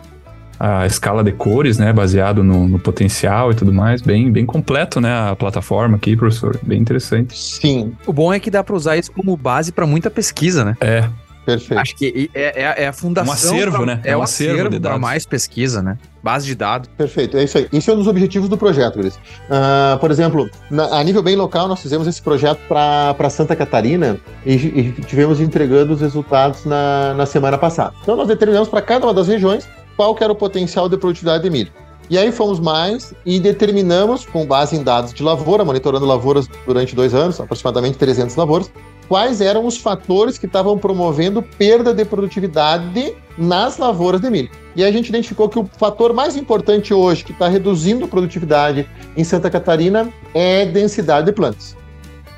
[0.59, 5.01] a escala de cores, né, baseado no, no, potencial e tudo mais, bem, bem completo,
[5.01, 7.37] né, a plataforma aqui, professor, bem interessante.
[7.37, 7.93] Sim.
[8.07, 10.77] O bom é que dá para usar isso como base para muita pesquisa, né?
[10.81, 11.09] É.
[11.49, 11.81] Perfeito.
[11.81, 13.31] Acho que é, é, é a fundação.
[13.31, 14.01] Um acervo, pra, né?
[14.05, 15.97] É, é um acervo, acervo para mais pesquisa, né?
[16.23, 16.91] Base de dados.
[16.95, 17.67] Perfeito, é isso aí.
[17.73, 19.15] Isso é um dos objetivos do projeto, Gris.
[19.17, 24.21] Uh, por exemplo, na, a nível bem local, nós fizemos esse projeto para Santa Catarina
[24.45, 27.95] e, e, tivemos entregando os resultados na, na semana passada.
[28.03, 31.45] Então, nós determinamos para cada uma das regiões qual que era o potencial de produtividade
[31.45, 31.73] de milho.
[32.11, 36.95] E aí fomos mais e determinamos, com base em dados de lavoura, monitorando lavouras durante
[36.95, 38.71] dois anos, aproximadamente 300 lavouras,
[39.09, 44.51] quais eram os fatores que estavam promovendo perda de produtividade nas lavouras de milho.
[44.77, 48.89] E a gente identificou que o fator mais importante hoje, que está reduzindo a produtividade
[49.17, 51.77] em Santa Catarina, é densidade de plantas.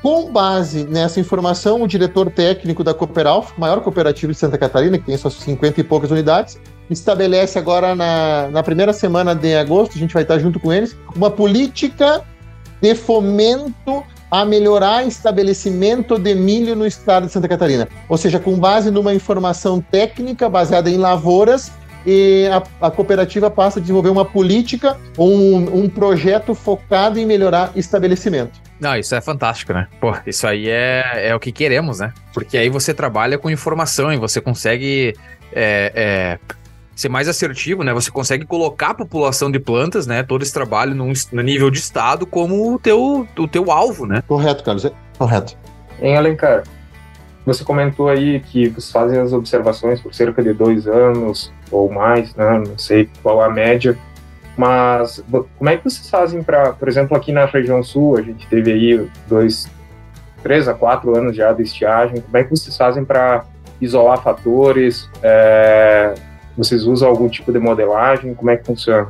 [0.01, 5.05] Com base nessa informação, o diretor técnico da Cooperalf, maior cooperativa de Santa Catarina, que
[5.05, 9.99] tem suas 50 e poucas unidades, estabelece agora na, na primeira semana de agosto, a
[9.99, 12.23] gente vai estar junto com eles, uma política
[12.81, 17.87] de fomento a melhorar estabelecimento de milho no estado de Santa Catarina.
[18.07, 21.71] Ou seja, com base numa informação técnica baseada em lavouras,
[22.05, 27.25] e a, a cooperativa passa a desenvolver uma política ou um, um projeto focado em
[27.25, 28.59] melhorar estabelecimento.
[28.79, 29.87] Não, isso é fantástico, né?
[29.99, 32.11] Pô, isso aí é, é o que queremos, né?
[32.33, 35.13] Porque aí você trabalha com informação e você consegue
[35.53, 36.55] é, é,
[37.01, 37.93] ser mais assertivo, né?
[37.93, 40.23] Você consegue colocar a população de plantas, né?
[40.23, 44.23] Todo esse trabalho num, no nível de estado como o teu, o teu alvo, né?
[44.27, 44.85] Correto, Carlos.
[44.85, 45.57] É correto.
[46.01, 46.63] Em Alencar,
[47.45, 52.33] você comentou aí que vocês fazem as observações por cerca de dois anos ou mais,
[52.35, 52.63] né?
[52.65, 53.97] Não sei qual a média
[54.57, 55.23] mas
[55.57, 58.71] como é que vocês fazem para, por exemplo, aqui na região sul, a gente teve
[58.71, 59.67] aí dois,
[60.43, 63.45] três a quatro anos já de estiagem, como é que vocês fazem para
[63.79, 65.09] isolar fatores?
[65.23, 66.13] É,
[66.63, 68.33] vocês usam algum tipo de modelagem?
[68.33, 69.07] Como é que funciona?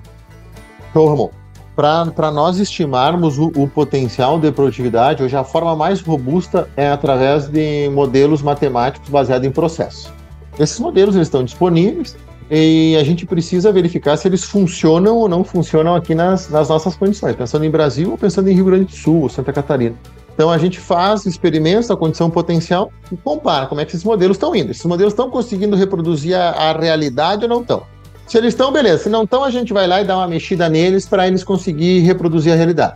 [0.94, 1.30] Show, Ramon.
[1.76, 7.48] Para nós estimarmos o, o, potencial de produtividade, hoje a forma mais robusta é através
[7.48, 10.12] de modelos matemáticos baseados em processos.
[10.60, 12.16] Esses modelos eles estão disponíveis,
[12.54, 16.98] e a gente precisa verificar se eles funcionam ou não funcionam aqui nas, nas nossas
[16.98, 19.96] condições, pensando em Brasil ou pensando em Rio Grande do Sul ou Santa Catarina.
[20.42, 24.38] Então a gente faz experimentos da condição potencial e compara como é que esses modelos
[24.38, 24.72] estão indo.
[24.72, 27.84] Esses modelos estão conseguindo reproduzir a, a realidade ou não estão?
[28.26, 29.04] Se eles estão, beleza.
[29.04, 32.00] Se não estão, a gente vai lá e dá uma mexida neles para eles conseguir
[32.00, 32.96] reproduzir a realidade.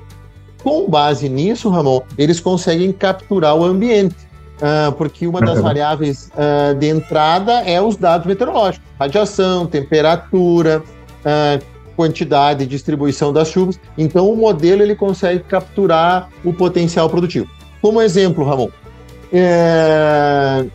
[0.63, 4.15] Com base nisso, Ramon, eles conseguem capturar o ambiente.
[4.55, 10.81] Uh, porque uma das variáveis uh, de entrada é os dados meteorológicos, radiação, temperatura,
[11.21, 11.63] uh,
[11.95, 13.79] quantidade e distribuição das chuvas.
[13.97, 17.47] Então o modelo ele consegue capturar o potencial produtivo.
[17.81, 18.69] Como exemplo, Ramon,
[19.31, 20.65] é...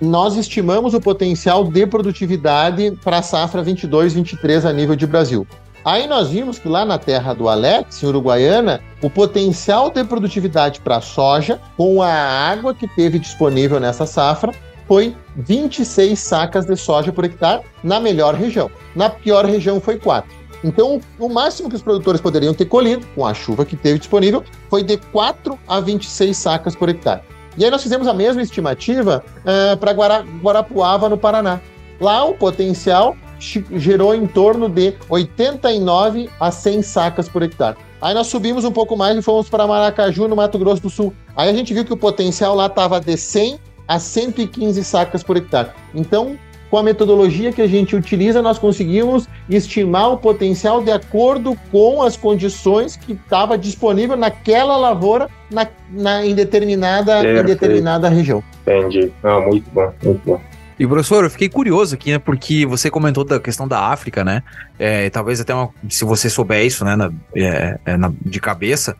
[0.00, 5.46] nós estimamos o potencial de produtividade para a safra 22-23 a nível de Brasil.
[5.84, 10.80] Aí nós vimos que lá na terra do Alex, em Uruguaiana, o potencial de produtividade
[10.80, 14.52] para a soja, com a água que teve disponível nessa safra,
[14.88, 18.70] foi 26 sacas de soja por hectare na melhor região.
[18.96, 20.38] Na pior região foi 4.
[20.64, 24.42] Então, o máximo que os produtores poderiam ter colhido, com a chuva que teve disponível,
[24.68, 27.20] foi de 4 a 26 sacas por hectare.
[27.56, 31.60] E aí nós fizemos a mesma estimativa uh, para Guara Guarapuava, no Paraná.
[32.00, 37.76] Lá o potencial gerou em torno de 89 a 100 sacas por hectare.
[38.00, 41.12] Aí nós subimos um pouco mais e fomos para Maracaju, no Mato Grosso do Sul.
[41.36, 45.36] Aí a gente viu que o potencial lá estava de 100 a 115 sacas por
[45.36, 45.70] hectare.
[45.94, 46.38] Então,
[46.70, 52.02] com a metodologia que a gente utiliza, nós conseguimos estimar o potencial de acordo com
[52.02, 58.44] as condições que estava disponível naquela lavoura na, na em, determinada, em determinada região.
[58.62, 59.10] Entendi.
[59.22, 60.40] Ah, muito bom, muito bom.
[60.78, 62.18] E professor, eu fiquei curioso aqui, né?
[62.18, 64.44] Porque você comentou da questão da África, né?
[64.78, 66.94] É, talvez até uma, se você souber isso, né?
[66.94, 68.94] Na, é, é, na, de cabeça.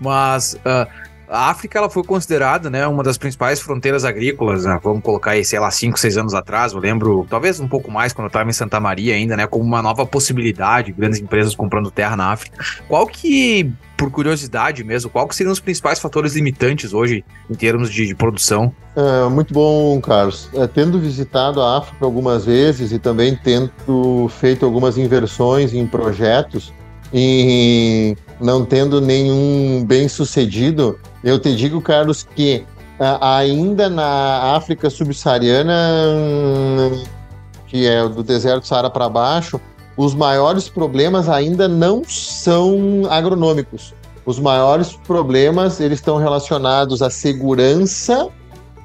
[0.00, 0.88] Mas uh,
[1.30, 5.44] a África ela foi considerada né, uma das principais fronteiras agrícolas, né, vamos colocar aí,
[5.44, 8.50] sei lá, 5, 6 anos atrás, eu lembro, talvez um pouco mais, quando eu estava
[8.50, 12.58] em Santa Maria ainda, né, como uma nova possibilidade, grandes empresas comprando terra na África.
[12.88, 17.92] Qual que, por curiosidade mesmo, qual que seriam os principais fatores limitantes hoje em termos
[17.92, 18.74] de, de produção?
[18.96, 20.50] É, muito bom, Carlos.
[20.52, 26.72] É, tendo visitado a África algumas vezes e também tendo feito algumas inversões em projetos,
[27.12, 32.64] e não tendo nenhum bem sucedido, eu te digo, Carlos, que
[33.20, 35.72] ainda na África subsaariana,
[37.66, 39.60] que é do deserto Saara para baixo,
[39.96, 43.94] os maiores problemas ainda não são agronômicos.
[44.24, 48.28] Os maiores problemas eles estão relacionados à segurança,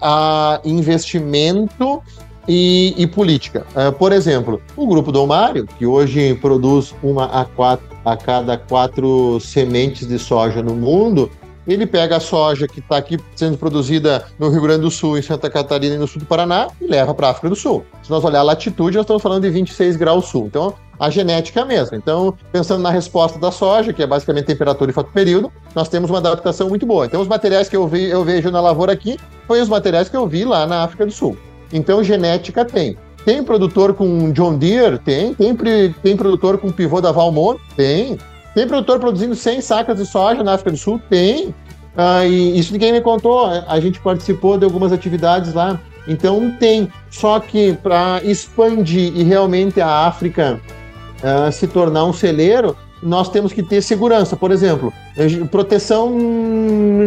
[0.01, 2.01] a investimento
[2.47, 3.65] e, e política.
[3.75, 8.57] Uh, por exemplo, o grupo do Mário, que hoje produz uma a, quatro, a cada
[8.57, 11.29] quatro sementes de soja no mundo,
[11.67, 15.21] ele pega a soja que está aqui sendo produzida no Rio Grande do Sul, em
[15.21, 17.83] Santa Catarina e no sul do Paraná e leva para a África do Sul.
[18.03, 20.45] Se nós olhar a latitude, nós estamos falando de 26 graus sul.
[20.45, 21.97] Então, a genética é a mesma.
[21.97, 26.09] Então, pensando na resposta da soja, que é basicamente temperatura e fato período, nós temos
[26.09, 27.05] uma adaptação muito boa.
[27.05, 30.15] Então, os materiais que eu, vi, eu vejo na lavoura aqui foi os materiais que
[30.15, 31.35] eu vi lá na África do Sul.
[31.75, 32.97] Então, genética tem.
[33.25, 34.99] Tem produtor com John Deere?
[34.99, 35.33] Tem.
[35.33, 35.55] Tem,
[36.01, 37.59] tem produtor com pivô da Valmont?
[37.75, 38.17] Tem.
[38.53, 41.01] Tem produtor produzindo 100 sacas de soja na África do Sul?
[41.09, 41.53] Tem.
[41.97, 43.45] Ah, e isso ninguém me contou.
[43.45, 49.81] A gente participou de algumas atividades lá Então tem, só que para expandir e realmente
[49.81, 50.59] a África
[51.23, 54.35] uh, se tornar um celeiro, nós temos que ter segurança.
[54.35, 54.91] Por exemplo,
[55.51, 56.11] proteção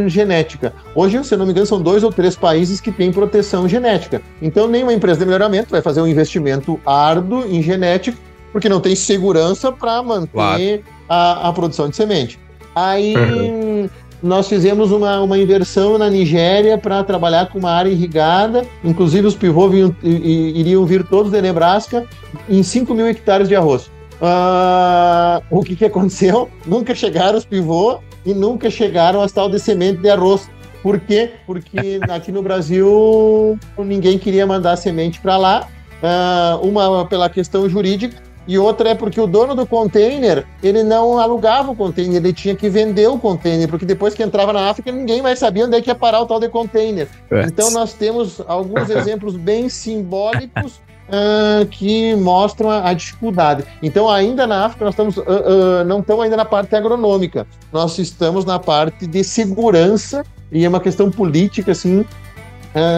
[0.07, 0.73] genética.
[0.95, 4.23] Hoje, se eu não me engano, são dois ou três países que têm proteção genética.
[4.41, 8.17] Então, nenhuma empresa de melhoramento vai fazer um investimento árduo em genética,
[8.53, 10.83] porque não tem segurança para manter claro.
[11.09, 12.39] a, a, produção de semente.
[12.75, 13.15] Aí.
[13.17, 13.89] Uhum.
[14.21, 18.67] Nós fizemos uma, uma inversão na Nigéria para trabalhar com uma área irrigada.
[18.83, 22.05] Inclusive, os pivôs iriam vir todos de Nebraska
[22.49, 23.89] em 5 mil hectares de arroz.
[24.21, 26.51] Uh, o que, que aconteceu?
[26.67, 30.51] Nunca chegaram os pivôs e nunca chegaram as tal de semente de arroz.
[30.83, 31.33] Por quê?
[31.47, 35.69] Porque aqui no Brasil ninguém queria mandar semente para lá.
[36.03, 41.19] Uh, uma pela questão jurídica e outra é porque o dono do container ele não
[41.19, 44.91] alugava o container, ele tinha que vender o container, porque depois que entrava na África
[44.91, 47.09] ninguém mais sabia onde é que ia parar o tal de container.
[47.31, 47.43] É.
[47.43, 53.65] Então nós temos alguns exemplos bem simbólicos uh, que mostram a, a, dificuldade.
[53.83, 57.99] Então, ainda na África, nós estamos, uh, uh, não estamos ainda na parte agronômica, nós
[57.99, 62.05] estamos na parte de segurança e é uma questão política, assim,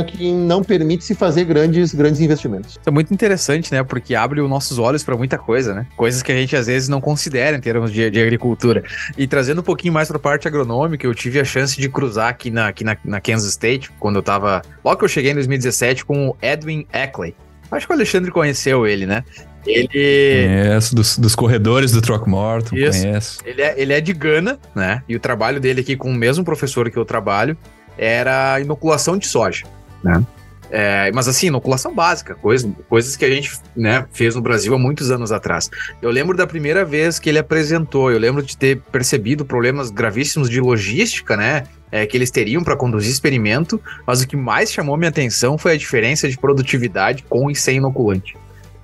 [0.09, 2.73] que não permite se fazer grandes, grandes investimentos.
[2.73, 3.83] Isso é muito interessante, né?
[3.83, 5.87] Porque abre os nossos olhos para muita coisa, né?
[5.96, 8.85] Coisas que a gente às vezes não considera em termos de, de agricultura.
[9.16, 12.29] E trazendo um pouquinho mais para a parte agronômica, eu tive a chance de cruzar
[12.29, 14.61] aqui na, aqui na, na Kansas State, quando eu estava.
[14.85, 17.35] Logo que eu cheguei em 2017, com o Edwin Eckley.
[17.70, 19.24] Acho que o Alexandre conheceu ele, né?
[19.66, 20.46] Ele.
[20.46, 23.02] Conheço, dos, dos corredores do Throckmorton, Isso.
[23.02, 23.38] conheço.
[23.44, 25.02] Ele é, ele é de Gana, né?
[25.09, 27.56] E o trabalho dele aqui com o mesmo professor que eu trabalho
[27.96, 29.66] era inoculação de soja,
[30.02, 30.24] né?
[30.72, 34.78] É, mas assim, inoculação básica, coisa, coisas que a gente né, fez no Brasil há
[34.78, 35.68] muitos anos atrás.
[36.00, 40.48] Eu lembro da primeira vez que ele apresentou, eu lembro de ter percebido problemas gravíssimos
[40.48, 41.64] de logística, né?
[41.90, 45.72] É, que eles teriam para conduzir experimento, mas o que mais chamou minha atenção foi
[45.72, 48.37] a diferença de produtividade com e sem inoculante.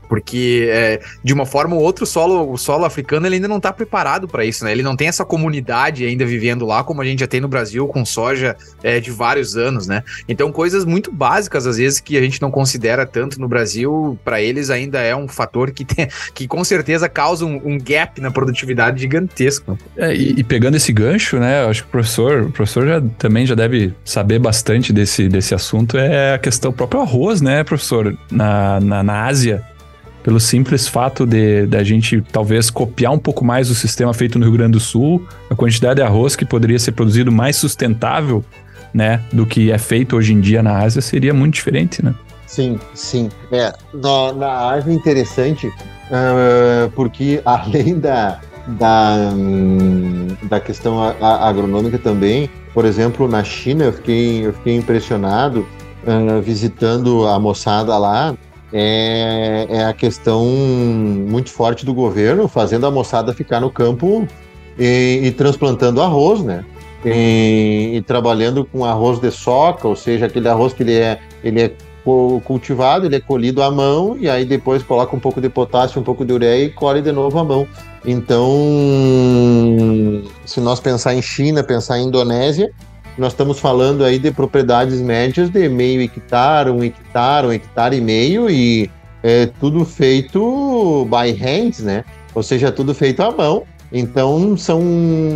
[0.09, 3.57] Porque, é, de uma forma ou outra, o solo, o solo africano ele ainda não
[3.57, 4.73] está preparado para isso, né?
[4.73, 7.87] Ele não tem essa comunidade ainda vivendo lá, como a gente já tem no Brasil,
[7.89, 10.03] com soja é, de vários anos, né?
[10.29, 14.41] Então, coisas muito básicas, às vezes, que a gente não considera tanto no Brasil, para
[14.41, 18.31] eles ainda é um fator que, tem, que com certeza causa um, um gap na
[18.31, 19.79] produtividade gigantesco.
[19.97, 21.65] É, e, e, pegando esse gancho, né?
[21.65, 25.97] Acho que o professor, o professor já, também já deve saber bastante desse, desse assunto,
[25.99, 28.17] é a questão próprio arroz, né, professor?
[28.31, 29.63] Na, na, na Ásia
[30.27, 34.45] pelo simples fato de da gente talvez copiar um pouco mais o sistema feito no
[34.45, 38.45] Rio Grande do Sul, a quantidade de arroz que poderia ser produzido mais sustentável,
[38.93, 42.13] né, do que é feito hoje em dia na Ásia seria muito diferente, né?
[42.45, 43.29] Sim, sim.
[43.53, 49.31] É, na, na Ásia é interessante, uh, porque além da, da,
[50.43, 55.61] da questão agronômica também, por exemplo, na China eu fiquei, eu fiquei impressionado
[56.05, 58.35] uh, visitando a moçada lá,
[58.73, 64.27] é, é a questão muito forte do governo fazendo a moçada ficar no campo
[64.79, 66.65] e, e transplantando arroz, né?
[67.05, 71.63] E, e, trabalhando com arroz de soca, ou seja, aquele arroz que ele é, ele
[71.63, 71.73] é
[72.45, 76.05] cultivado, ele é colhido à mão e aí depois coloca um pouco de potássio, um
[76.05, 77.67] pouco de ureia e colhe de novo à mão.
[78.05, 78.49] Então,
[80.45, 82.73] se nós pensar em China, pensar em Indonésia,
[83.19, 88.01] nós estamos falando aí de propriedades médias de meio hectare, um hectare, um hectare e
[88.01, 88.91] meio, e
[89.23, 92.05] é tudo feito by hands, né?
[92.35, 93.65] Ou seja, tudo feito à mão.
[93.93, 94.83] Então são,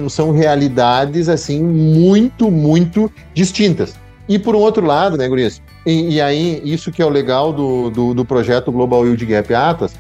[0.09, 3.95] são realidades assim muito, muito distintas.
[4.29, 5.63] E por um outro lado, né, Gurias?
[5.87, 9.53] E, e aí, isso que é o legal do, do, do projeto Global Yield Gap
[9.55, 9.95] Atlas,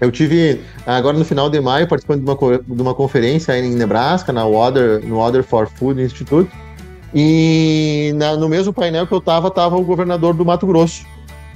[0.00, 4.32] eu tive, agora no final de maio, participando de uma, de uma conferência em Nebraska,
[4.32, 6.50] na Water, no Water for Food Institute,
[7.14, 11.06] e na, no mesmo painel que eu estava, estava o governador do Mato Grosso.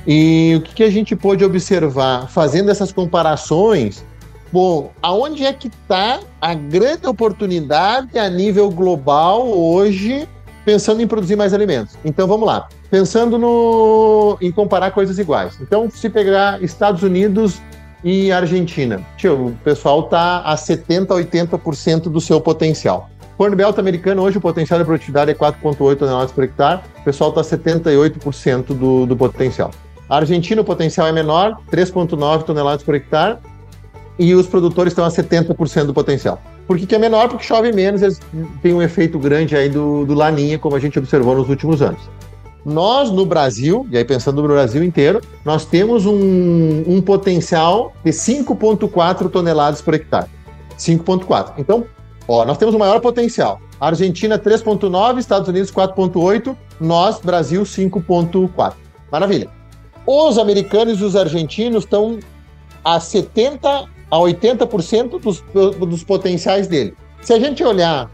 [0.07, 4.05] E o que, que a gente pôde observar fazendo essas comparações?
[4.53, 10.27] Bom, aonde é que está a grande oportunidade a nível global hoje,
[10.65, 11.99] pensando em produzir mais alimentos?
[12.05, 12.69] Então vamos lá.
[12.91, 15.59] Pensando no, em comparar coisas iguais.
[15.61, 17.61] Então, se pegar Estados Unidos
[18.03, 23.11] e Argentina, tio, o pessoal está a 70%, 80% do seu potencial.
[23.39, 27.31] Corn Belt americano, hoje o potencial de produtividade é 4,8 toneladas por hectare, o pessoal
[27.31, 29.71] está 78% do, do potencial.
[30.09, 33.39] A Argentina, o potencial é menor, 3,9 toneladas por hectare,
[34.19, 36.43] e os produtores estão a 70% do potencial.
[36.67, 37.29] Por que, que, é menor?
[37.29, 38.21] Porque chove menos, eles
[38.61, 42.01] têm um efeito grande aí do, do laninha, como a gente observou nos últimos anos.
[42.67, 48.11] Nós, no Brasil, e aí pensando no Brasil inteiro, nós temos um, um potencial de
[48.11, 50.27] 5,4 toneladas por hectare.
[50.77, 51.53] 5,4.
[51.57, 51.87] Então,
[52.29, 53.59] Ó, nós temos o maior potencial.
[53.81, 58.75] Argentina 3.9, Estados Unidos 4.8, nós, Brasil 5.4.
[59.11, 59.49] Maravilha.
[60.07, 62.19] Os americanos e os argentinos estão
[62.85, 65.43] a 70 a 80% dos,
[65.79, 66.95] dos potenciais dele.
[67.23, 68.11] Se a gente olhar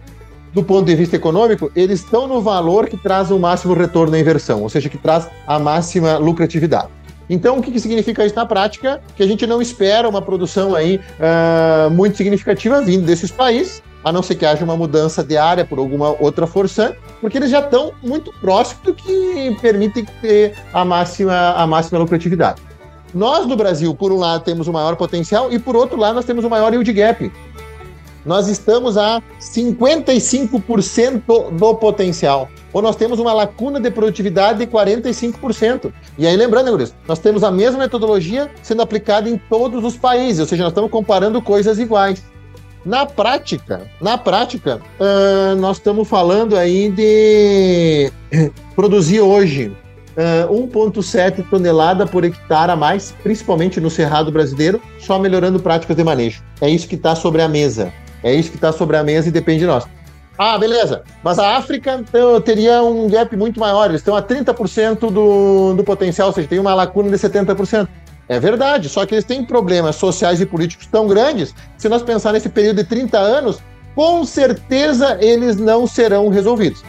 [0.53, 4.21] do ponto de vista econômico, eles estão no valor que traz o máximo retorno na
[4.21, 6.89] inversão, ou seja, que traz a máxima lucratividade.
[7.29, 9.01] Então, o que, que significa isso na prática?
[9.17, 14.13] Que a gente não espera uma produção aí uh, muito significativa vindo desses países, a
[14.13, 17.61] não ser que haja uma mudança de área por alguma outra força, porque eles já
[17.61, 22.61] estão muito próximos do que permite ter a máxima, a máxima lucratividade.
[23.15, 26.25] Nós, no Brasil, por um lado, temos o maior potencial e, por outro lado, nós
[26.25, 27.31] temos o maior yield gap.
[28.27, 32.49] Nós estamos a 55% do potencial.
[32.73, 35.93] Ou nós temos uma lacuna de produtividade de 45%.
[36.19, 40.41] E aí, lembrando, Guris, nós temos a mesma metodologia sendo aplicada em todos os países,
[40.41, 42.25] ou seja, nós estamos comparando coisas iguais.
[42.85, 48.13] Na prática, na prática, uh, nós estamos falando aí de
[48.77, 49.73] produzir hoje
[50.49, 56.05] uh, 1,7 tonelada por hectare a mais, principalmente no cerrado brasileiro, só melhorando práticas de
[56.05, 56.43] manejo.
[56.61, 57.91] É isso que está sobre a mesa.
[58.23, 59.87] É isso que está sobre a mesa e depende de nós.
[60.37, 61.05] Ah, beleza.
[61.23, 63.89] Mas a África então, teria um gap muito maior.
[63.89, 67.89] Eles estão a 30% do, do potencial, ou seja, tem uma lacuna de 70%.
[68.29, 72.33] É verdade, só que eles têm problemas sociais e políticos tão grandes, se nós pensar
[72.33, 73.59] nesse período de 30 anos,
[73.95, 76.83] com certeza eles não serão resolvidos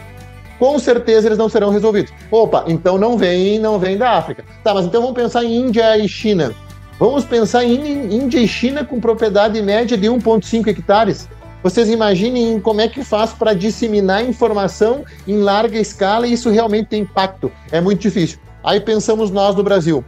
[0.58, 2.12] com certeza eles não serão resolvidos.
[2.30, 4.44] Opa, então não vem, não vem da África.
[4.62, 6.54] Tá, mas então vamos pensar em Índia e China.
[6.98, 11.28] Vamos pensar em Índia e China com propriedade média de 1,5 hectares.
[11.62, 16.88] Vocês imaginem como é que faz para disseminar informação em larga escala e isso realmente
[16.88, 17.50] tem impacto.
[17.70, 18.38] É muito difícil.
[18.64, 20.04] Aí pensamos nós no Brasil.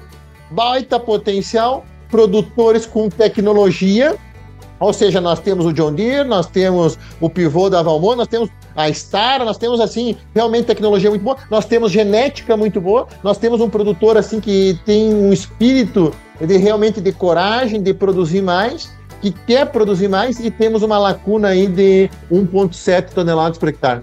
[0.50, 4.16] Baita potencial, produtores com tecnologia,
[4.80, 8.48] ou seja, nós temos o John Deere, nós temos o pivô da Valmont, nós temos
[8.76, 13.38] a Star, nós temos assim realmente tecnologia muito boa, nós temos genética muito boa, nós
[13.38, 18.92] temos um produtor assim que tem um espírito de realmente de coragem de produzir mais,
[19.20, 24.02] que quer produzir mais e temos uma lacuna aí de 1.7 toneladas por hectare.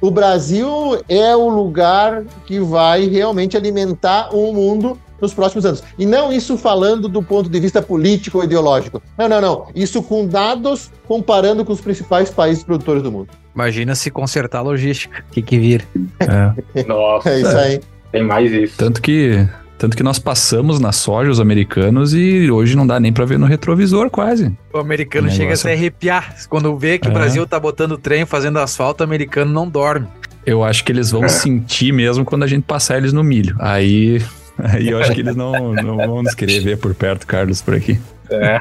[0.00, 5.82] O Brasil é o lugar que vai realmente alimentar o mundo nos próximos anos.
[5.98, 9.02] E não isso falando do ponto de vista político ou ideológico.
[9.16, 9.66] Não, não, não.
[9.74, 13.28] Isso com dados comparando com os principais países produtores do mundo.
[13.54, 15.24] Imagina se consertar a logística.
[15.28, 15.86] O que, que vir?
[16.20, 16.82] É.
[16.86, 17.30] Nossa.
[17.30, 17.80] É isso aí.
[18.12, 18.76] Tem mais isso.
[18.78, 19.46] Tanto que
[19.78, 23.38] tanto que nós passamos na soja os americanos e hoje não dá nem para ver
[23.38, 24.52] no retrovisor quase.
[24.74, 26.34] O americano o chega a se arrepiar.
[26.48, 27.10] Quando vê que é.
[27.10, 30.08] o Brasil tá botando trem, fazendo asfalto, o americano não dorme.
[30.44, 31.28] Eu acho que eles vão é.
[31.28, 33.54] sentir mesmo quando a gente passar eles no milho.
[33.60, 34.20] Aí
[34.58, 37.74] Aí eu acho que eles não, não vão nos querer ver por perto, Carlos, por
[37.74, 37.98] aqui.
[38.30, 38.60] É,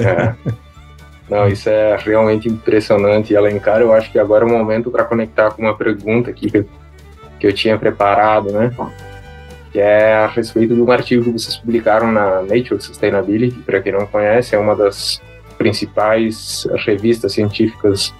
[0.00, 0.34] é.
[1.28, 3.32] Não, isso é realmente impressionante.
[3.32, 6.50] E Alencar, eu acho que agora é o momento para conectar com uma pergunta aqui
[6.50, 6.64] que,
[7.40, 8.72] que eu tinha preparado, né?
[9.72, 13.58] Que é a respeito de um artigo que vocês publicaram na Nature Sustainability.
[13.62, 15.20] Para quem não conhece, é uma das
[15.58, 18.14] principais revistas científicas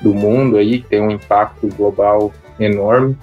[0.00, 3.16] do mundo aí, que tem um impacto global enorme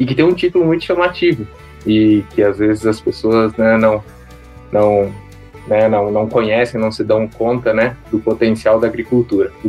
[0.00, 1.46] e que tem um título muito chamativo,
[1.86, 4.02] e que às vezes as pessoas né, não,
[4.72, 5.12] não,
[5.66, 9.52] né, não, não conhecem, não se dão conta né, do potencial da agricultura.
[9.64, 9.68] O,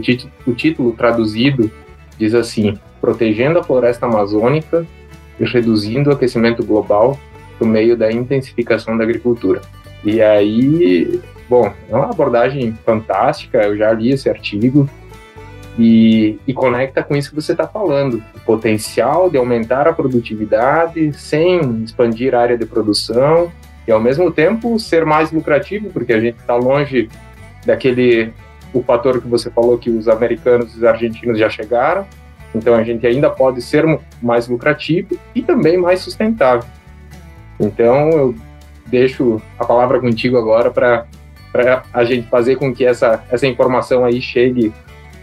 [0.49, 1.72] o título traduzido
[2.18, 4.86] diz assim: Protegendo a floresta amazônica
[5.39, 7.18] e reduzindo o aquecimento global
[7.57, 9.62] por meio da intensificação da agricultura.
[10.03, 14.89] E aí, bom, é uma abordagem fantástica, eu já li esse artigo,
[15.80, 21.13] e, e conecta com isso que você está falando, o potencial de aumentar a produtividade
[21.13, 23.49] sem expandir a área de produção
[23.88, 27.07] e ao mesmo tempo ser mais lucrativo, porque a gente está longe
[27.65, 28.34] daquele
[28.73, 32.05] o fator que você falou que os americanos e os argentinos já chegaram,
[32.53, 33.86] então a gente ainda pode ser
[34.21, 36.67] mais lucrativo e também mais sustentável.
[37.57, 38.36] Então eu
[38.86, 41.05] deixo a palavra contigo agora para
[41.93, 44.73] a gente fazer com que essa, essa informação aí chegue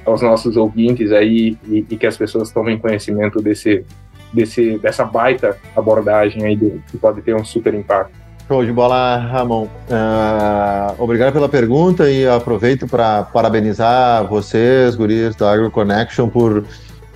[0.07, 3.85] aos nossos ouvintes aí e, e, que as pessoas tomem conhecimento desse,
[4.33, 8.13] desse, dessa baita abordagem aí do, que pode ter um super impacto.
[8.47, 9.65] Show de bola, Ramon.
[9.65, 16.65] Uh, obrigado pela pergunta e aproveito para parabenizar vocês, guris da AgroConnection, por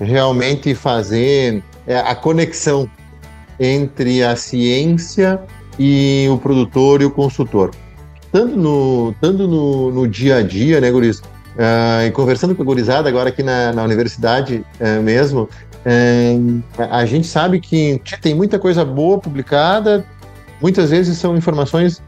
[0.00, 2.90] realmente fazer é, a conexão
[3.60, 5.40] entre a ciência
[5.78, 7.70] e o produtor e o consultor.
[8.32, 11.22] Tanto no, tanto no, no dia a dia, né, guris?
[11.56, 17.04] Uh, e conversando com a gurizada agora aqui na, na universidade uh, mesmo, uh, a
[17.04, 20.04] gente sabe que tem muita coisa boa publicada,
[20.60, 22.02] muitas vezes são informações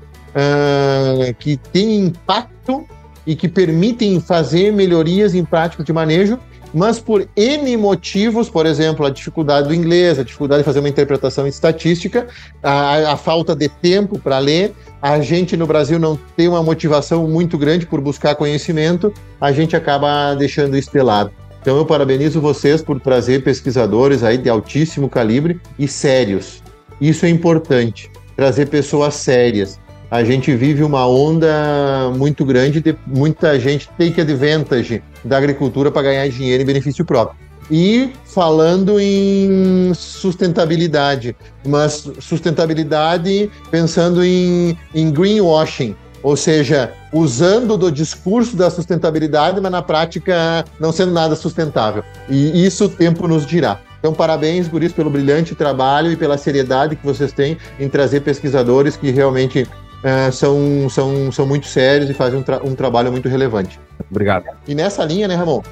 [1.38, 2.86] que têm impacto
[3.26, 6.38] e que permitem fazer melhorias em práticas de manejo
[6.73, 10.89] mas por N motivos, por exemplo, a dificuldade do inglês, a dificuldade de fazer uma
[10.89, 12.27] interpretação estatística,
[12.62, 17.27] a, a falta de tempo para ler, a gente no Brasil não tem uma motivação
[17.27, 21.31] muito grande por buscar conhecimento, a gente acaba deixando isso de lado.
[21.61, 26.62] Então eu parabenizo vocês por trazer pesquisadores aí de altíssimo calibre e sérios.
[27.01, 29.79] Isso é importante, trazer pessoas sérias.
[30.13, 36.03] A gente vive uma onda muito grande de muita gente take advantage da agricultura para
[36.03, 37.41] ganhar dinheiro em benefício próprio.
[37.71, 41.35] E falando em sustentabilidade,
[41.67, 49.81] mas sustentabilidade pensando em, em greenwashing, ou seja, usando do discurso da sustentabilidade, mas na
[49.81, 52.05] prática não sendo nada sustentável.
[52.29, 53.81] E isso o tempo nos dirá.
[53.99, 58.97] Então, parabéns, Guris, pelo brilhante trabalho e pela seriedade que vocês têm em trazer pesquisadores
[58.97, 59.65] que realmente
[60.05, 63.79] uh, são, são, são muito sérios e fazem um, tra um trabalho muito relevante.
[64.11, 64.47] Obrigado.
[64.67, 65.63] E nessa linha, né, Ramon?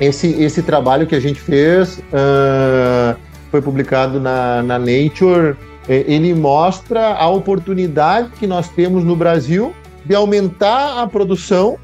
[0.00, 3.16] Esse, esse trabalho que a gente fez uh,
[3.50, 5.56] foi publicado na, na Nature.
[5.88, 11.76] Ele mostra a oportunidade que nós temos no Brasil de aumentar a produção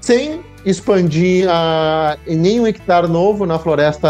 [0.00, 4.08] sem expandir a, nenhum hectare novo na floresta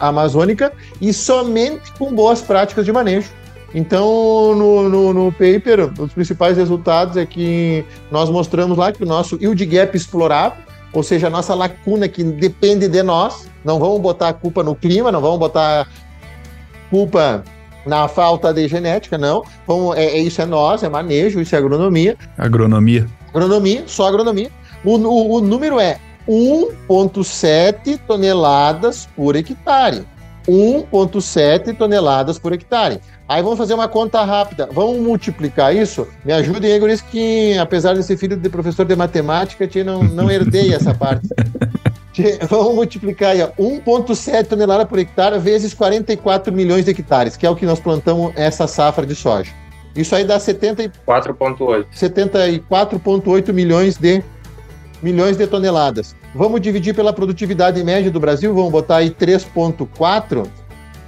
[0.00, 3.30] amazônica e somente com boas práticas de manejo.
[3.74, 9.06] Então, no, no, no, paper, os principais resultados é que nós mostramos lá que o
[9.06, 10.56] nosso yield gap explorado,
[10.92, 14.74] ou seja, a nossa lacuna que depende de nós, não vamos botar a culpa no
[14.74, 15.88] clima, não vamos botar
[16.90, 17.42] culpa
[17.86, 19.42] na falta de genética, não.
[19.66, 22.16] Vamos, é, é isso é nós, é manejo, isso é agronomia.
[22.36, 23.06] Agronomia.
[23.30, 24.50] Agronomia, só agronomia.
[24.84, 25.98] O, o, o número é
[26.28, 30.04] 1,7 toneladas por hectare.
[30.48, 33.00] 1,7 toneladas por hectare.
[33.28, 34.68] Aí vamos fazer uma conta rápida.
[34.72, 36.06] Vamos multiplicar isso?
[36.24, 40.02] Me ajudem, Igor, isso que, apesar de ser filho de professor de matemática, tia, não,
[40.02, 41.28] não herdei essa parte.
[42.48, 47.56] vamos multiplicar aí, 1,7 toneladas por hectare vezes 44 milhões de hectares, que é o
[47.56, 49.52] que nós plantamos essa safra de soja.
[49.94, 54.22] Isso aí dá 74,8 74,8 milhões de
[55.02, 56.14] milhões de toneladas.
[56.34, 60.46] Vamos dividir pela produtividade média do Brasil, vamos botar aí 3,4.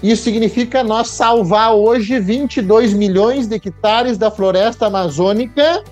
[0.02, 5.82] Isso significa nós salvar hoje 22 milhões de hectares da floresta amazônica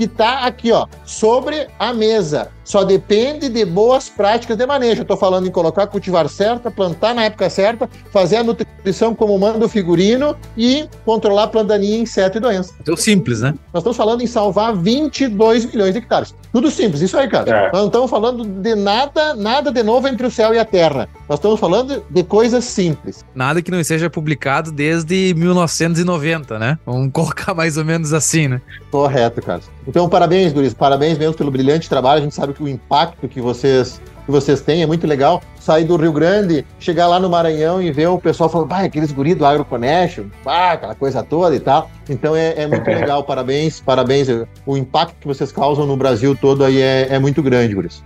[0.00, 2.48] que está aqui, ó, sobre a mesa.
[2.64, 5.02] Só depende de boas práticas de manejo.
[5.02, 9.66] Estou falando em colocar cultivar certa, plantar na época certa, fazer a nutrição como manda
[9.66, 12.72] o figurino e controlar plantaninha, inseto e doença.
[12.80, 13.52] Então simples, né?
[13.74, 16.34] Nós estamos falando em salvar 22 milhões de hectares.
[16.52, 17.50] Tudo simples, isso aí, cara.
[17.50, 17.72] É.
[17.72, 21.08] Nós não estamos falando de nada, nada de novo entre o céu e a terra.
[21.28, 23.24] Nós estamos falando de coisas simples.
[23.34, 26.78] Nada que não seja publicado desde 1990, né?
[26.84, 28.60] Vamos colocar mais ou menos assim, né?
[28.90, 29.60] Correto, cara.
[29.86, 30.74] Então, parabéns, Guris.
[30.74, 32.20] Parabéns mesmo pelo brilhante trabalho.
[32.20, 34.00] A gente sabe que o impacto que vocês
[34.30, 35.42] que vocês têm é muito legal.
[35.58, 39.12] Sair do Rio Grande, chegar lá no Maranhão e ver o pessoal falando, bah, aqueles
[39.12, 41.90] guris do AgroConnection, bah, aquela coisa toda e tal.
[42.08, 43.24] Então é, é muito legal.
[43.24, 44.28] Parabéns, parabéns.
[44.64, 48.02] O impacto que vocês causam no Brasil todo aí é, é muito grande, Guris.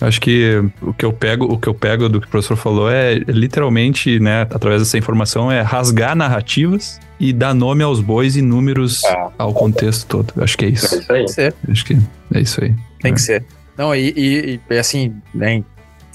[0.00, 2.90] Acho que o que eu pego, o que eu pego do que o professor falou
[2.90, 8.42] é literalmente, né, através dessa informação, é rasgar narrativas e dar nome aos bois e
[8.42, 9.26] números é.
[9.38, 10.42] ao contexto todo.
[10.42, 10.94] Acho que é isso.
[11.10, 11.52] É isso aí.
[11.70, 11.98] Acho que
[12.34, 12.74] é isso aí.
[13.00, 13.14] Tem é.
[13.14, 13.44] que ser.
[13.76, 15.62] Não, e, e, assim, né,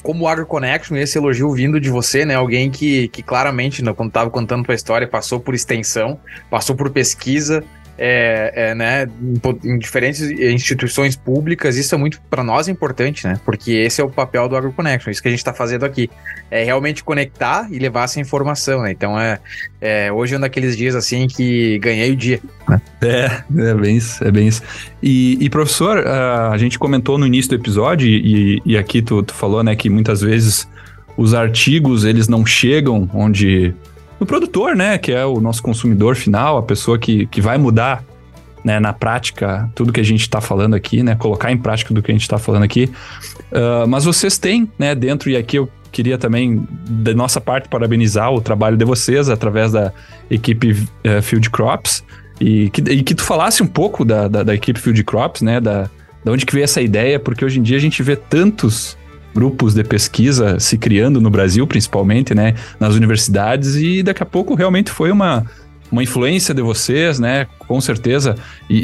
[0.02, 2.36] como o AgroConnection, esse elogio vindo de você, né?
[2.36, 6.90] Alguém que, que claramente, né, quando estava contando tua história, passou por extensão, passou por
[6.90, 7.64] pesquisa,
[8.02, 13.38] é, é, né, em, em, diferentes instituições públicas, isso é muito para nós importante, né?
[13.44, 16.10] Porque esse é o papel do AgroConnection, isso que a gente está fazendo aqui.
[16.50, 18.92] É realmente conectar e levar essa informação, né?
[18.92, 19.40] Então é,
[19.82, 22.40] é hoje é um daqueles dias assim que ganhei o dia.
[22.70, 22.82] Né?
[23.02, 24.62] É, é bem isso, é bem isso.
[25.04, 29.34] E, e professor, a gente comentou no início do episódio, e, e aqui tu, tu
[29.34, 30.70] falou, né, que muitas vezes
[31.18, 33.76] os artigos eles não chegam onde
[34.20, 34.98] no produtor, né?
[34.98, 38.04] Que é o nosso consumidor final, a pessoa que, que vai mudar
[38.64, 41.16] né, na prática tudo que a gente está falando aqui, né?
[41.16, 42.92] Colocar em prática do que a gente está falando aqui.
[43.52, 48.32] Uh, mas vocês têm, né, dentro, e aqui eu queria também, da nossa parte, parabenizar
[48.32, 49.92] o trabalho de vocês através da
[50.30, 52.04] equipe uh, Field Crops.
[52.40, 55.60] E que, e que tu falasse um pouco da, da, da equipe Field Crops, né?
[55.60, 55.90] Da,
[56.24, 58.98] da onde que veio essa ideia, porque hoje em dia a gente vê tantos
[59.34, 64.56] grupos de pesquisa se criando no Brasil, principalmente, né, nas universidades, e daqui a pouco
[64.56, 65.46] realmente foi uma,
[65.92, 68.36] uma influência de vocês, né, com certeza,
[68.70, 68.78] e,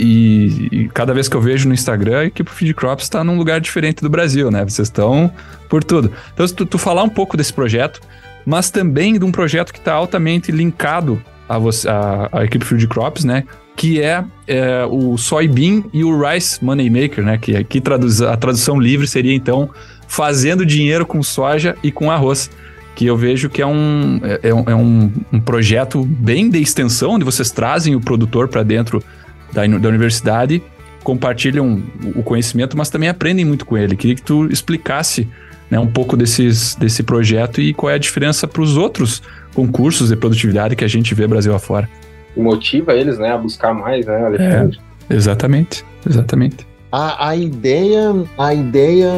[0.71, 3.37] e, e cada vez que eu vejo no Instagram, a equipe Feed Crops está num
[3.37, 5.31] lugar diferente do Brasil, né, vocês estão
[5.69, 6.11] por tudo.
[6.33, 7.99] Então, se tu, tu falar um pouco desse projeto,
[8.45, 12.87] mas também de um projeto que está altamente linkado a, você, a, a equipe Field
[12.87, 13.43] Crops, né?
[13.75, 17.37] Que é, é, o Soybean e o Rice Moneymaker, né?
[17.37, 19.69] Que aqui traduz, a tradução livre seria então
[20.07, 22.49] fazendo dinheiro com soja e com arroz.
[22.95, 27.11] Que eu vejo que é um, é, é um, é um, projeto bem de extensão,
[27.11, 29.03] onde vocês trazem o produtor para dentro
[29.51, 30.63] da, da universidade,
[31.03, 31.83] compartilham
[32.15, 33.97] o conhecimento, mas também aprendem muito com ele.
[33.97, 35.27] Queria que tu explicasse
[35.69, 39.21] né, um pouco desses, desse projeto e qual é a diferença para os outros
[39.53, 41.89] concursos de produtividade que a gente vê Brasil afora.
[42.35, 44.79] Motiva eles né, a buscar mais, né, Alexandre?
[45.09, 46.67] É, exatamente, exatamente.
[46.97, 49.11] A, a, ideia, a ideia,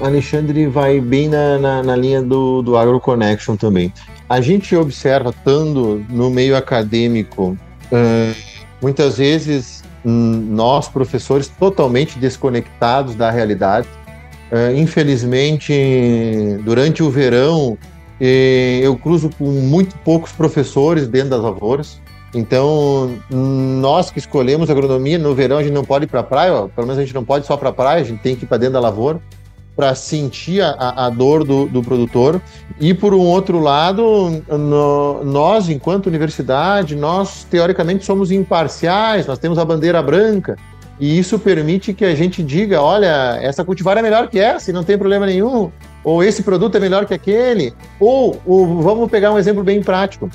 [0.00, 3.92] Alexandre, vai bem na, na, na linha do, do AgroConnection também.
[4.28, 7.58] A gente observa, estando no meio acadêmico,
[8.80, 13.88] muitas vezes hum, nós, professores, totalmente desconectados da realidade.
[14.76, 15.74] Infelizmente,
[16.64, 17.76] durante o verão,
[18.20, 22.00] eh, eu cruzo com muito poucos professores dentro das lavouras.
[22.36, 26.52] Então, nós que escolhemos agronomia, no verão a gente não pode ir para a praia,
[26.52, 28.44] ó, pelo menos a gente não pode só para a praia, a gente tem que
[28.44, 29.20] ir para dentro da lavoura
[29.74, 32.40] para sentir a, a dor do, do, produtor.
[32.80, 39.58] E, por um outro lado, no, nós, enquanto universidade, nós teoricamente somos imparciais, nós temos
[39.58, 40.56] a bandeira branca.
[40.98, 44.72] E isso permite que a gente diga: olha, essa cultivar é melhor que essa, e
[44.72, 45.70] não tem problema nenhum.
[46.02, 47.74] Ou esse produto é melhor que aquele.
[48.00, 50.30] Ou, ou vamos pegar um exemplo bem prático.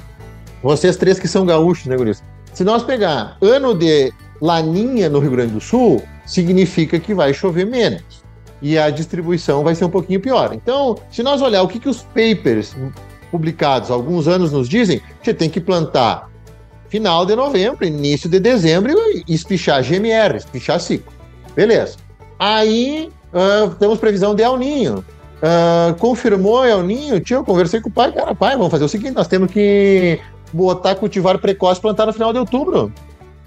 [0.61, 2.23] Vocês três que são gaúchos, né, Guris?
[2.53, 7.65] Se nós pegar ano de laninha no Rio Grande do Sul, significa que vai chover
[7.65, 8.21] menos.
[8.61, 10.51] E a distribuição vai ser um pouquinho pior.
[10.53, 12.75] Então, se nós olhar o que, que os papers
[13.31, 16.29] publicados há alguns anos nos dizem, você tem que plantar
[16.89, 21.11] final de novembro, início de dezembro e espichar GMR, espichar ciclo.
[21.55, 21.97] Beleza.
[22.37, 25.05] Aí uh, temos previsão de El Ninho.
[25.41, 28.89] Uh, confirmou El Ninho, tio, eu conversei com o pai, cara, pai, vamos fazer o
[28.89, 30.19] seguinte, nós temos que
[30.53, 32.91] botar cultivar precoce e plantar no final de outubro.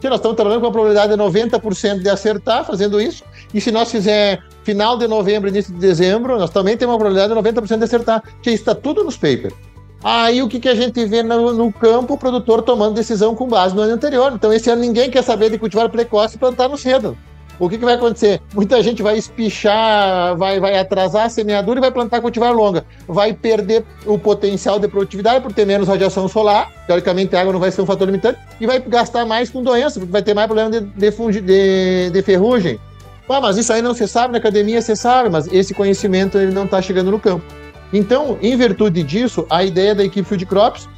[0.00, 3.24] Que nós estamos trabalhando com uma probabilidade de 90% de acertar fazendo isso.
[3.52, 7.34] E se nós fizer final de novembro, início de dezembro, nós também temos uma probabilidade
[7.34, 8.22] de 90% de acertar.
[8.42, 9.54] Que está tudo nos papers.
[10.02, 13.48] Aí o que, que a gente vê no, no, campo, o produtor tomando decisão com
[13.48, 14.32] base no ano anterior.
[14.34, 17.16] Então, esse ano ninguém quer saber de cultivar precoce e plantar no cedo
[17.58, 18.40] o que, que vai acontecer?
[18.52, 22.84] Muita gente vai espichar, vai, vai atrasar a semeadura e vai plantar cultivar longa.
[23.06, 26.70] Vai perder o potencial de produtividade por ter menos radiação solar.
[26.86, 28.38] Teoricamente, a água não vai ser um fator limitante.
[28.60, 32.22] E vai gastar mais com doença, porque vai ter mais problema de, de, de, de
[32.22, 32.78] ferrugem.
[33.28, 36.52] Ah, mas isso aí não se sabe, na academia você sabe, mas esse conhecimento ele
[36.52, 37.44] não está chegando no campo.
[37.92, 40.88] Então, em virtude disso, a ideia da equipe Field Crops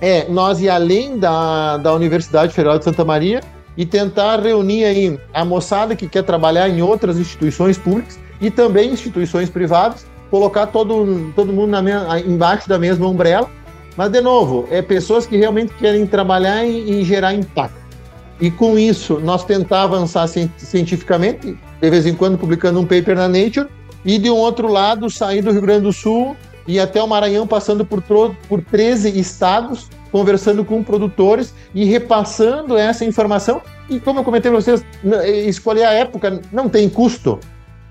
[0.00, 3.40] é nós ir além da, da Universidade Federal de Santa Maria
[3.76, 8.90] e tentar reunir aí a moçada que quer trabalhar em outras instituições públicas e também
[8.90, 13.50] instituições privadas, colocar todo, todo mundo na embaixo da mesma umbrella.
[13.96, 17.86] Mas, de novo, é pessoas que realmente querem trabalhar e, e gerar impacto.
[18.38, 23.28] E com isso, nós tentar avançar cientificamente, de vez em quando publicando um paper na
[23.28, 23.68] Nature,
[24.04, 27.46] e de um outro lado, sair do Rio Grande do Sul e até o Maranhão,
[27.46, 28.02] passando por,
[28.48, 33.60] por 13 estados, conversando com produtores e repassando essa informação.
[33.88, 34.84] E como eu comentei para vocês,
[35.46, 37.38] escolher a época não tem custo,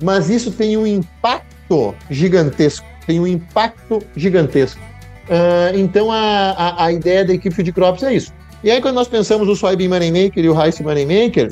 [0.04, 2.86] mas isso tem um impacto gigantesco.
[3.06, 4.82] Tem um impacto gigantesco.
[5.26, 8.34] Uh, então a, a, a, ideia da equipe de Crops é isso.
[8.64, 11.52] E aí quando nós pensamos o Soybean Moneymaker e o Rice Moneymaker,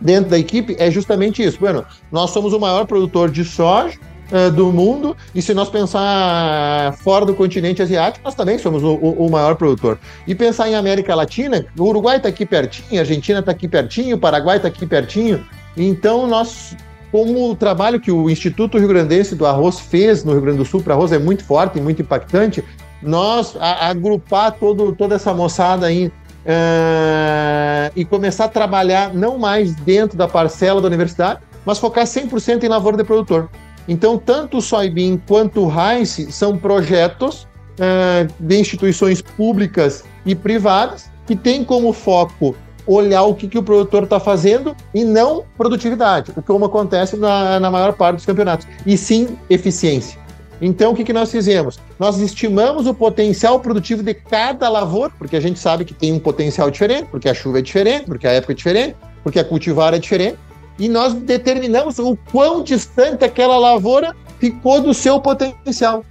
[0.00, 1.58] dentro da equipe, é justamente isso.
[1.58, 3.98] Bueno, nós somos o maior produtor de soja,
[4.32, 8.94] uh, do mundo, e se nós pensar fora do continente asiático, nós também somos o,
[8.94, 9.98] o, o maior produtor.
[10.26, 14.16] E pensar em América Latina, o Uruguai está aqui pertinho, a Argentina está aqui pertinho,
[14.16, 15.44] o Paraguai está aqui pertinho.
[15.76, 16.74] Então, nós
[17.12, 20.64] como o trabalho que o Instituto Rio Grandense do Arroz fez no Rio Grande do
[20.64, 22.64] Sul para arroz é muito forte e muito impactante,
[23.02, 29.74] nós a, agrupar todo, toda essa moçada aí uh, e começar a trabalhar não mais
[29.74, 33.50] dentro da parcela da universidade, mas focar 100% em lavoura de produtor.
[33.88, 41.10] Então, tanto o Soybean quanto o Rice são projetos uh, de instituições públicas e privadas
[41.26, 42.54] que têm como foco
[42.86, 47.60] olhar o que, que o produtor está fazendo e não produtividade, o como acontece na,
[47.60, 50.20] na maior parte dos campeonatos, e sim eficiência.
[50.60, 51.80] Então, o que, que nós fizemos?
[51.98, 56.20] Nós estimamos o potencial produtivo de cada lavoura, porque a gente sabe que tem um
[56.20, 59.92] potencial diferente, porque a chuva é diferente, porque a época é diferente, porque a cultivar
[59.92, 60.38] é diferente,
[60.78, 66.04] e nós determinamos o quão distante aquela lavoura ficou do seu potencial.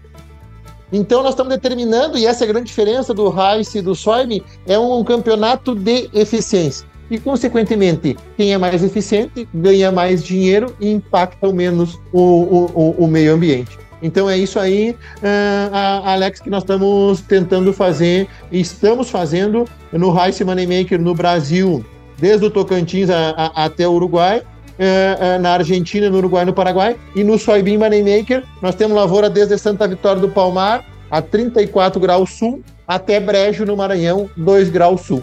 [0.91, 4.41] Então nós estamos determinando, e essa é a grande diferença do Rice e do Soybean,
[4.67, 6.85] é um campeonato de eficiência.
[7.09, 13.07] E, consequentemente, quem é mais eficiente ganha mais dinheiro e impacta menos o, o, o
[13.07, 13.77] meio ambiente.
[14.01, 20.43] Então é isso aí, uh, Alex, que nós estamos tentando fazer estamos fazendo no Rice
[20.43, 21.85] Moneymaker no Brasil,
[22.21, 24.43] desde o Tocantins a, a, até o Uruguai,
[24.79, 26.95] eh, eh, na Argentina, no Uruguai no Paraguai.
[27.15, 32.29] E no Soybean Moneymaker, nós temos lavoura desde Santa Vitória do Palmar, a 34 graus
[32.29, 35.21] sul, até Brejo, no Maranhão, 2 graus sul.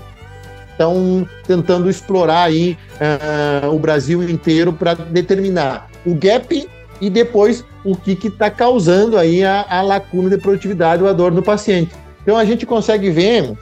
[0.74, 2.76] Então, tentando explorar aí
[3.64, 6.68] uh, o Brasil inteiro para determinar o gap
[7.00, 11.32] e depois o que está causando aí a, a, lacuna de produtividade ou a dor
[11.32, 11.92] no paciente.
[12.22, 13.56] Então a gente consegue ver,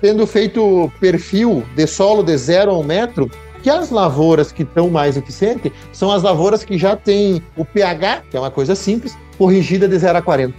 [0.00, 3.30] tendo feito perfil de solo de zero a um metro,
[3.62, 8.22] que as lavouras que estão mais eficientes são as lavouras que já têm o pH,
[8.30, 10.54] que é uma coisa simples, corrigida de 0 a 40.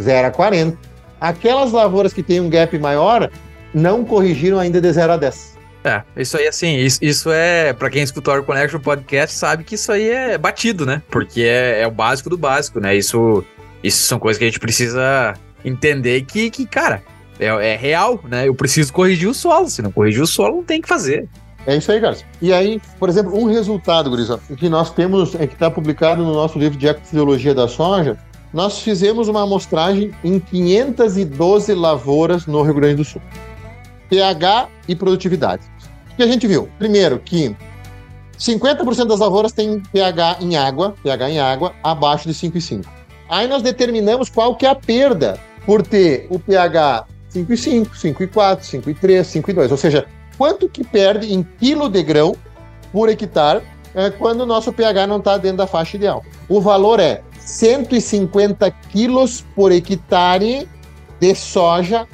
[0.00, 0.78] 0 a 40.
[1.20, 3.30] Aquelas lavouras que têm um gap maior
[3.72, 5.58] não corrigiram ainda de 0 a 10.
[5.84, 9.76] É, isso aí, assim, isso, isso é, para quem escutou o Connection Podcast, sabe que
[9.76, 11.00] isso aí é batido, né?
[11.08, 12.96] Porque é, é, o básico do básico, né?
[12.96, 13.44] Isso,
[13.82, 15.34] isso são coisas que a gente precisa
[15.64, 17.02] entender que, que cara,
[17.38, 18.48] é, é real, né?
[18.48, 21.28] Eu preciso corrigir o solo, se não corrigir o solo, não tem que fazer.
[21.66, 22.24] É isso aí, Carlos.
[22.40, 26.32] E aí, por exemplo, um resultado, Gurisa, que nós temos, é que está publicado no
[26.32, 28.16] nosso livro de Ecofisiologia da Soja,
[28.52, 33.20] nós fizemos uma amostragem em 512 lavouras no Rio Grande do Sul
[34.08, 35.62] pH e produtividade.
[36.12, 36.68] O que a gente viu?
[36.78, 37.54] Primeiro, que
[38.38, 42.84] 50% das lavouras têm pH em água, pH em água, abaixo de 5,5.
[43.28, 49.42] Aí nós determinamos qual que é a perda por ter o pH 5,5, 5,4, 5,3,
[49.42, 49.70] 5,2.
[49.70, 50.06] Ou seja,
[50.36, 52.34] quanto que perde em quilo de grão
[52.92, 53.62] por hectare
[53.94, 56.24] é, quando o nosso pH não está dentro da faixa ideal.
[56.48, 60.68] O valor é 150 quilos por hectare
[61.18, 62.06] de soja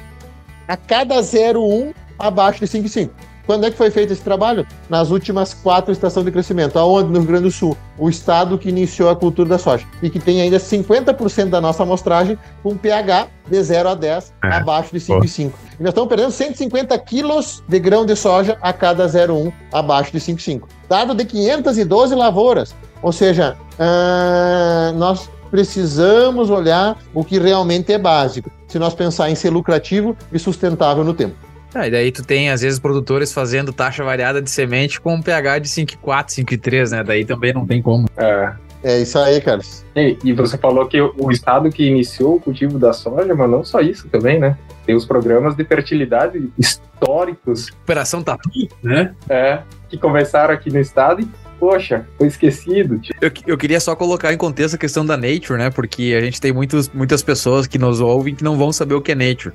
[0.67, 3.09] a cada 0,1 abaixo de 5,5.
[3.45, 4.65] Quando é que foi feito esse trabalho?
[4.89, 6.77] Nas últimas quatro estações de crescimento.
[6.77, 7.09] Aonde?
[7.09, 7.77] No Rio Grande do Sul.
[7.97, 9.85] O estado que iniciou a cultura da soja.
[10.01, 14.47] E que tem ainda 50% da nossa amostragem com pH de 0 a 10 é.
[14.53, 15.51] abaixo de 5,5.
[15.79, 20.19] E nós estamos perdendo 150 quilos de grão de soja a cada 0,1 abaixo de
[20.19, 20.63] 5,5.
[20.89, 22.75] Dado de 512 lavouras.
[23.01, 29.35] Ou seja, uh, nós precisamos olhar o que realmente é básico, se nós pensar em
[29.35, 31.35] ser lucrativo e sustentável no tempo.
[31.75, 35.21] Ah, e daí tu tem, às vezes, produtores fazendo taxa variada de semente com um
[35.21, 37.03] pH de 5,4, 5,3, né?
[37.03, 38.07] Daí também não tem como.
[38.15, 38.53] É.
[38.85, 39.83] É isso aí, Carlos.
[39.95, 43.63] E, e, você falou que o estado que iniciou o cultivo da soja, mas não
[43.63, 44.55] só isso também, né?
[44.85, 47.69] Tem os programas de fertilidade históricos.
[47.81, 48.47] Operação Tatu,
[48.83, 49.15] né?
[49.27, 51.27] É, que começaram aqui no estado e
[51.59, 52.99] poxa, foi esquecido.
[53.21, 55.69] Eu, eu queria só colocar em contexto a questão da Nature, né?
[55.69, 59.01] Porque a gente tem muitos, muitas pessoas que nos ouvem que não vão saber o
[59.01, 59.53] que é Nature,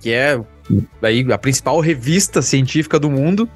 [0.00, 0.40] que é
[1.02, 3.48] aí, a principal revista científica do mundo.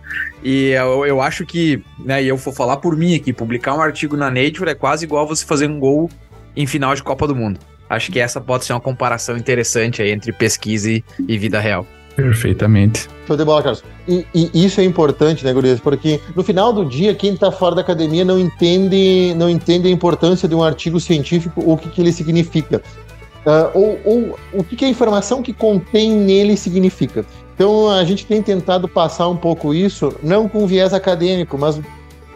[0.42, 3.80] E eu, eu acho que, né, e eu vou falar por mim aqui, publicar um
[3.80, 6.10] artigo na Nature é quase igual você fazer um gol
[6.56, 7.58] em final de Copa do Mundo.
[7.88, 11.86] Acho que essa pode ser uma comparação interessante aí entre pesquisa e, e vida real.
[12.16, 13.08] Perfeitamente.
[13.26, 13.82] Show de bola, Carlos.
[14.06, 15.80] E, e, isso é importante, né, Gurias?
[15.80, 19.90] Porque no final do dia, quem está fora da academia não entende, não entende a
[19.90, 22.82] importância de um artigo científico ou o que, que ele significa.
[23.44, 27.24] Uh, ou, ou o que, que a informação que contém nele significa.
[27.54, 31.80] Então a gente tem tentado passar um pouco isso, não com viés acadêmico, mas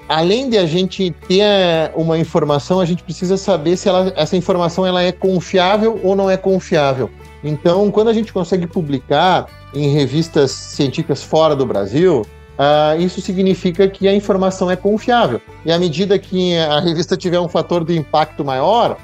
[0.08, 4.86] além de a gente ter uma informação, a gente precisa saber se ela, essa informação
[4.86, 7.10] ela é confiável ou não é confiável.
[7.42, 12.22] Então, quando a gente consegue publicar em revistas científicas fora do Brasil,
[12.58, 15.40] uh, isso significa que a informação é confiável.
[15.64, 18.96] E à medida que a revista tiver um fator de impacto maior,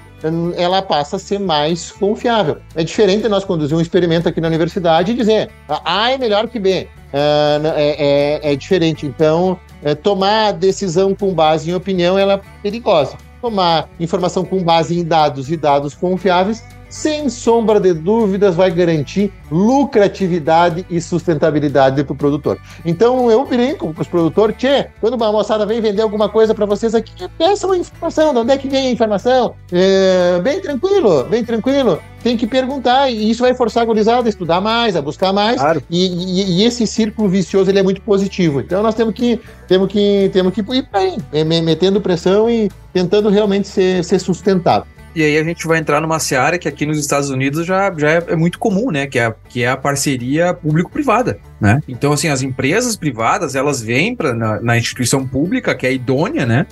[0.57, 2.59] ela passa a ser mais confiável.
[2.75, 6.59] É diferente nós conduzir um experimento aqui na universidade e dizer A é melhor que
[6.59, 6.89] B.
[7.13, 9.07] Uh, é, é, é, diferente.
[9.07, 13.17] Então, é, tomar decisão com base em opinião ela é perigosa.
[13.41, 16.65] Tomar informação com base em dados e dados confiáveis
[16.95, 22.57] sem sombra de dúvidas, vai garantir lucratividade e sustentabilidade para o produtor.
[22.85, 26.65] Então, eu brinco com os produtores, tchê, quando uma moçada vem vender alguma coisa para
[26.65, 29.57] vocês aqui, peça uma informação, de onde é que vem a informação?
[29.73, 31.99] É, bem tranquilo, bem tranquilo.
[32.23, 35.61] Tem que perguntar, e isso vai forçar a gurizada a estudar mais, a buscar mais.
[35.61, 35.83] Claro.
[35.91, 38.61] E, e, e, esse círculo vicioso ele é muito positivo.
[38.61, 40.89] Então, nós temos que, temos que, temos que ir
[41.33, 44.94] é, metendo pressão e tentando realmente ser, ser sustentável.
[45.15, 48.11] E aí a gente vai entrar numa seara que aqui nos Estados Unidos já, já
[48.11, 49.07] é, é muito comum, né?
[49.07, 51.81] Que é, que é a parceria público-privada, né?
[51.87, 56.45] Então, assim, as empresas privadas, elas vêm pra, na, na instituição pública, que é idônea,
[56.45, 56.67] né?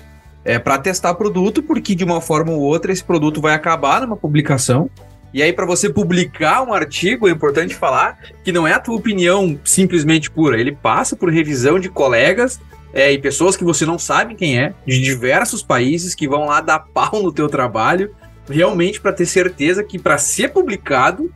[0.45, 4.17] É, para testar produto, porque de uma forma ou outra esse produto vai acabar numa
[4.17, 4.91] publicação.
[5.33, 8.97] E aí, para você publicar um artigo, é importante falar que não é a tua
[8.97, 10.61] opinião simplesmente pura.
[10.61, 12.61] Ele passa por revisão de colegas
[12.93, 16.61] é, e pessoas que você não sabe quem é, de diversos países, que vão lá
[16.61, 18.11] dar pau no teu trabalho
[18.49, 21.31] realmente para ter certeza que para ser publicado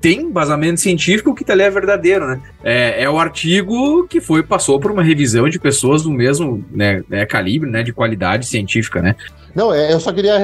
[0.00, 2.40] tem vazamento científico, que ali é verdadeiro, né?
[2.62, 7.02] É, é o artigo que foi passou por uma revisão de pessoas do mesmo né,
[7.08, 9.16] né, calibre, né, de qualidade científica, né?
[9.54, 10.38] Não, é, eu só queria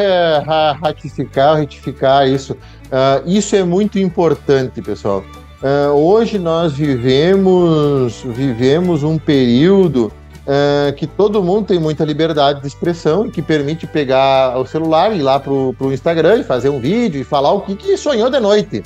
[0.82, 2.54] ratificar, retificar isso.
[2.54, 5.24] Uh, isso é muito importante, pessoal.
[5.62, 10.12] Uh, hoje nós vivemos, vivemos um período
[10.46, 15.14] uh, que todo mundo tem muita liberdade de expressão e que permite pegar o celular,
[15.14, 18.30] ir lá pro, pro Instagram e fazer um vídeo e falar o que, que sonhou
[18.30, 18.82] de noite.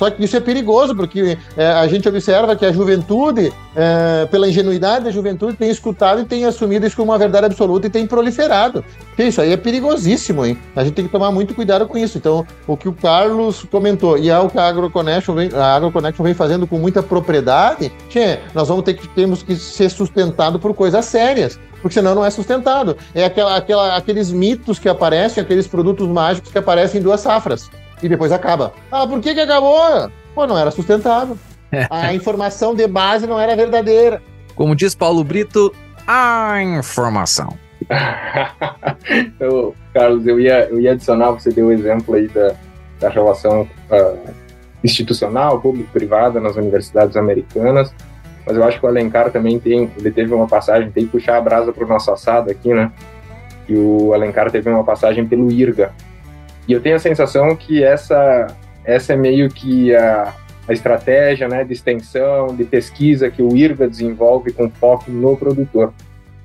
[0.00, 4.48] Só que isso é perigoso, porque é, a gente observa que a juventude, é, pela
[4.48, 8.06] ingenuidade da juventude, tem escutado e tem assumido isso como uma verdade absoluta e tem
[8.06, 8.82] proliferado.
[9.08, 10.56] Porque isso aí é perigosíssimo, hein?
[10.74, 12.16] A gente tem que tomar muito cuidado com isso.
[12.16, 16.24] Então, o que o Carlos comentou, e é o que a AgroConnection vem, a AgroConnection
[16.24, 20.72] vem fazendo com muita propriedade, tchê, nós vamos ter que, temos que ser sustentado por
[20.72, 22.94] coisas sérias porque senão não é sustentado.
[23.14, 27.70] É aquela, aquela, aqueles mitos que aparecem, aqueles produtos mágicos que aparecem em duas safras
[28.02, 28.72] e depois acaba.
[28.90, 30.10] Ah, por que, que acabou?
[30.34, 31.36] Pô, não era sustentável.
[31.88, 34.20] A informação de base não era verdadeira.
[34.54, 35.72] Como diz Paulo Brito,
[36.06, 37.56] a informação.
[39.38, 42.54] eu, Carlos, eu ia, eu ia adicionar, você deu o exemplo aí da,
[43.00, 44.30] da relação uh,
[44.82, 47.94] institucional, público-privada nas universidades americanas,
[48.46, 51.36] mas eu acho que o Alencar também tem, ele teve uma passagem, tem que puxar
[51.36, 52.90] a brasa para o nosso assado aqui, né?
[53.68, 55.92] E o Alencar teve uma passagem pelo IRGA,
[56.70, 58.46] e eu tenho a sensação que essa,
[58.84, 60.32] essa é meio que a,
[60.68, 65.92] a estratégia né, de extensão, de pesquisa que o IRGA desenvolve com foco no produtor.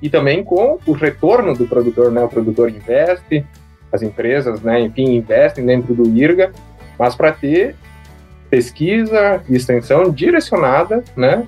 [0.02, 2.24] E também com o retorno do produtor, né?
[2.24, 3.46] O produtor investe,
[3.92, 6.50] as empresas, né, enfim, investem dentro do IRGA,
[6.98, 7.76] mas para ter
[8.50, 11.46] pesquisa e extensão direcionada, né,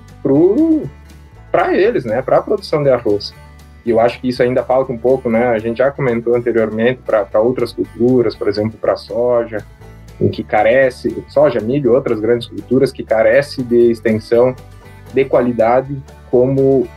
[1.51, 3.33] para eles, né, para a produção de arroz.
[3.85, 5.47] E eu acho que isso ainda falta um pouco, né?
[5.49, 9.65] A gente já comentou anteriormente para outras culturas, por exemplo, para soja,
[10.19, 14.53] em que carece, soja, milho, outras grandes culturas que carece de extensão
[15.13, 15.97] de qualidade
[16.29, 16.87] como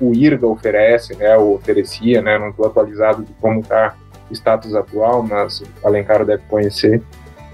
[0.00, 3.94] o IRGA oferece, né, ou oferecia, né, não estou atualizado de como está
[4.28, 7.00] o status atual, mas o Alencar deve conhecer,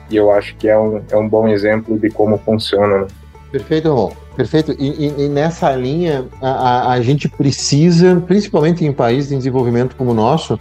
[0.08, 3.02] e eu acho que é um, é um bom exemplo de como funciona.
[3.02, 3.06] Né?
[3.52, 4.12] Perfeito, Ron.
[4.40, 4.74] Perfeito.
[4.78, 10.12] E, e, e nessa linha, a, a, gente precisa, principalmente em países em desenvolvimento como
[10.12, 10.58] o nosso,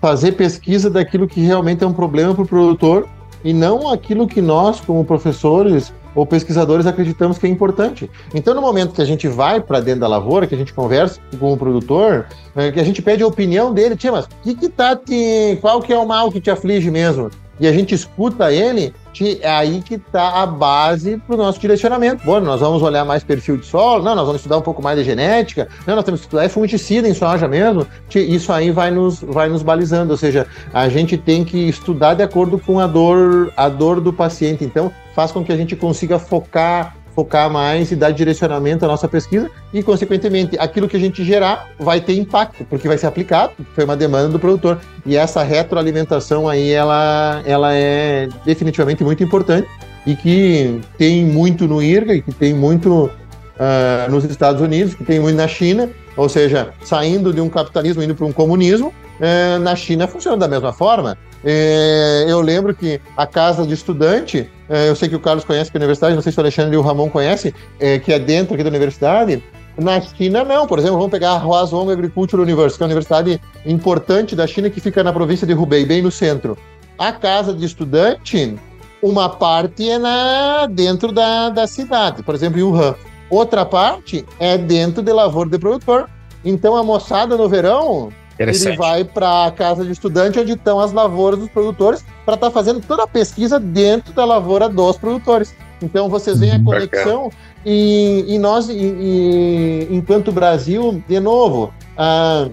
[0.00, 3.06] fazer pesquisa daquilo que realmente é um problema para o produtor
[3.44, 8.10] e não aquilo que nós, como professores ou pesquisadores, acreditamos que é importante.
[8.34, 11.20] Então, no momento que a gente vai para dentro da lavoura, que a gente conversa
[11.38, 14.70] com o produtor, é, que a gente pede a opinião dele, tia, mas que que
[14.70, 17.30] tá te, qual que é o mal que te aflige mesmo?
[17.62, 18.92] E a gente escuta ele,
[19.40, 22.24] é aí que está a base para o nosso direcionamento.
[22.24, 24.98] Bom, nós vamos olhar mais perfil de solo, não, nós vamos estudar um pouco mais
[24.98, 27.86] de genética, não, nós temos que estudar fungicida em soja mesmo.
[28.12, 30.44] Isso aí vai nos, vai nos balizando, ou seja,
[30.74, 34.64] a gente tem que estudar de acordo com a dor, a dor do paciente.
[34.64, 39.06] Então, faz com que a gente consiga focar focar mais e dar direcionamento à nossa
[39.06, 43.52] pesquisa e, consequentemente, aquilo que a gente gerar vai ter impacto, porque vai ser aplicado,
[43.74, 44.80] foi uma demanda do produtor.
[45.04, 49.68] E essa retroalimentação aí, ela, ela é definitivamente muito importante
[50.06, 55.04] e que tem muito no IRGA e que tem muito uh, nos Estados Unidos, que
[55.04, 58.92] tem muito na China, ou seja, saindo de um capitalismo indo para um comunismo,
[59.22, 61.16] uh, na China funciona da mesma forma.
[61.42, 65.70] Uh, eu lembro que a casa de estudante é, eu sei que o Carlos conhece
[65.70, 68.18] que é universidade, não sei se o Alexandre e o Ramon conhecem, é, que é
[68.18, 69.44] dentro aqui da universidade.
[69.76, 70.66] Na China, não.
[70.66, 74.70] Por exemplo, vamos pegar a Huazhong Agricultural University, que é uma universidade importante da China
[74.70, 76.56] que fica na província de Hubei, bem no centro.
[76.98, 78.58] A casa de estudante,
[79.02, 82.94] uma parte é na, dentro da, da cidade, por exemplo, em Wuhan.
[83.28, 86.08] Outra parte é dentro de lavoura de produtor.
[86.42, 90.92] Então, a moçada no verão ele vai para a casa de estudante onde estão as
[90.92, 95.54] lavouras dos produtores para estar tá fazendo toda a pesquisa dentro da lavoura dos produtores.
[95.82, 96.64] Então vocês veem a uhum.
[96.64, 97.30] conexão
[97.66, 102.48] e, e, nós, e, e, enquanto Brasil, de novo, a,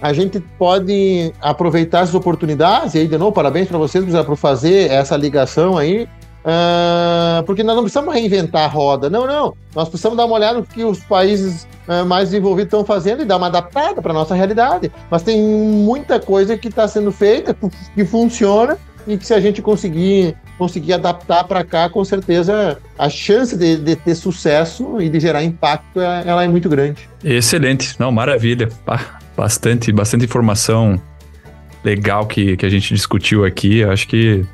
[0.00, 4.90] a gente pode aproveitar essas oportunidades, e aí de novo, parabéns para vocês por fazer
[4.90, 6.08] essa ligação aí,
[6.42, 9.54] Uh, porque nós não precisamos reinventar a roda, não, não.
[9.74, 13.24] Nós precisamos dar uma olhada no que os países uh, mais desenvolvidos estão fazendo e
[13.24, 14.90] dar uma adaptada para nossa realidade.
[15.10, 17.56] Mas tem muita coisa que está sendo feita,
[17.94, 23.08] que funciona, e que se a gente conseguir, conseguir adaptar para cá, com certeza a
[23.08, 27.08] chance de, de, ter sucesso e de gerar impacto é, ela é muito grande.
[27.22, 28.68] Excelente, não, maravilha.
[29.36, 31.00] Bastante, bastante informação
[31.82, 33.82] legal que, que a gente discutiu aqui.
[33.82, 34.44] Acho que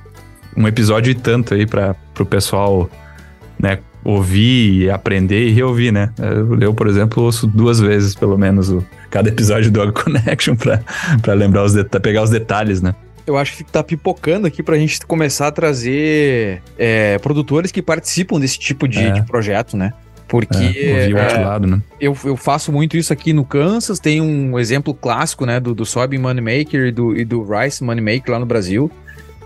[0.57, 2.89] um episódio e tanto aí para o pessoal,
[3.59, 6.11] né, ouvir, aprender e reouvir, né?
[6.61, 11.34] Eu, por exemplo, ouço duas vezes, pelo menos, o, cada episódio do Dog Connection para
[11.34, 12.94] lembrar os pegar os detalhes, né?
[13.26, 18.40] eu acho que tá pipocando aqui pra gente começar a trazer é, produtores que participam
[18.40, 19.11] desse tipo de, É.
[19.11, 19.92] de projeto, né?
[20.26, 21.80] Porque É, é, lado, né?
[22.00, 25.84] eu, eu faço muito isso aqui no Kansas, tem um exemplo clássico, né, do, do
[25.84, 28.90] Soybean Moneymaker e do, e do Rice Moneymaker lá no Brasil.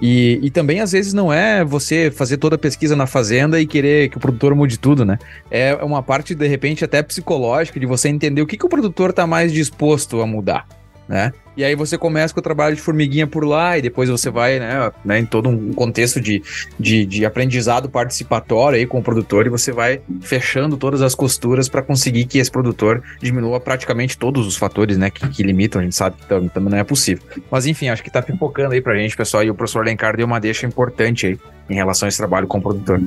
[0.02, 3.66] E, e também, às vezes, não é você fazer toda a pesquisa na fazenda e
[3.66, 5.16] querer que o produtor mude tudo, né?
[5.48, 9.12] É uma parte, de repente, até psicológica, de você entender o que, que o produtor
[9.12, 10.66] tá mais disposto a mudar,
[11.08, 11.32] né?
[11.54, 14.58] E aí você começa com o trabalho de formiguinha por lá e depois você vai,
[14.58, 16.42] né, né em todo um contexto de,
[16.78, 21.68] de, de aprendizado participatório aí com o produtor e você vai fechando todas as costuras
[21.68, 25.84] para conseguir que esse produtor diminua praticamente todos os fatores, né, que, que limitam, a
[25.84, 27.22] gente sabe que tam- também não é possível.
[27.50, 30.26] Mas enfim, acho que tá pipocando aí pra gente, pessoal, e o professor Lencar deu
[30.26, 31.38] uma deixa importante aí
[31.68, 33.00] em relação a esse trabalho com o produtor.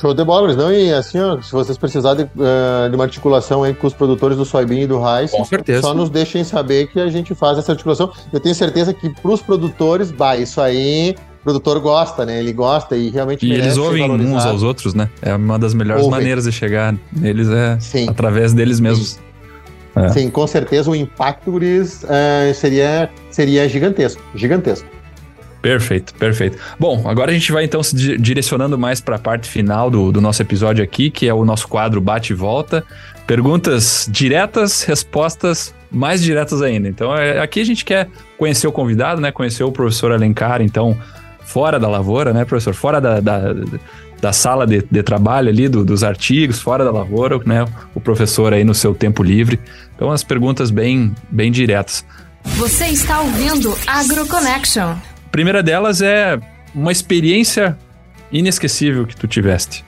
[0.00, 0.72] Show de bola, não?
[0.72, 4.36] E assim, ó, se vocês precisarem de, eh, de uma articulação aí com os produtores
[4.36, 5.82] do soybean e do rice, Com certeza.
[5.82, 8.12] só nos deixem saber que a gente faz essa articulação.
[8.32, 12.38] Eu tenho certeza que pros produtores, bah, isso aí, o produtor gosta, né?
[12.38, 15.08] Ele gosta e realmente E eles ouvem uns aos outros, né?
[15.20, 16.20] É uma das melhores Ouvem.
[16.20, 18.08] maneiras de chegar neles é Sim.
[18.08, 19.18] através deles mesmos.
[19.96, 20.10] É.
[20.10, 24.22] Sim, com certeza o impacto Gris, eh, seria, seria gigantesco.
[24.32, 24.86] Gigantesco.
[25.60, 26.56] Perfeito, perfeito.
[26.78, 30.12] Bom, agora a gente vai então se di- direcionando mais para a parte final do,
[30.12, 32.84] do nosso episódio aqui, que é o nosso quadro Bate e Volta.
[33.26, 36.88] Perguntas diretas, respostas mais diretas ainda.
[36.88, 39.32] Então, é- aqui a gente quer conhecer o convidado, né?
[39.32, 40.96] Conhecer o professor Alencar, então,
[41.44, 42.72] fora da lavoura, né, professor?
[42.72, 43.40] Fora da, da,
[44.20, 47.66] da sala de, de trabalho ali, do- dos artigos, fora da lavoura, né?
[47.94, 49.58] O professor aí no seu tempo livre.
[49.96, 52.04] Então, as perguntas bem, bem diretas.
[52.56, 54.94] Você está ouvindo AgroConnection.
[55.28, 56.40] A primeira delas é
[56.74, 57.78] uma experiência
[58.32, 59.84] inesquecível que tu tiveste.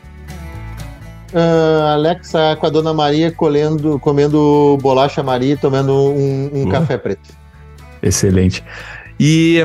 [1.32, 6.72] Ah, Alexa com a Dona Maria colhendo, comendo bolacha Maria e tomando um, um Boa.
[6.72, 7.30] café preto.
[8.03, 8.62] Excelente.
[9.18, 9.64] E,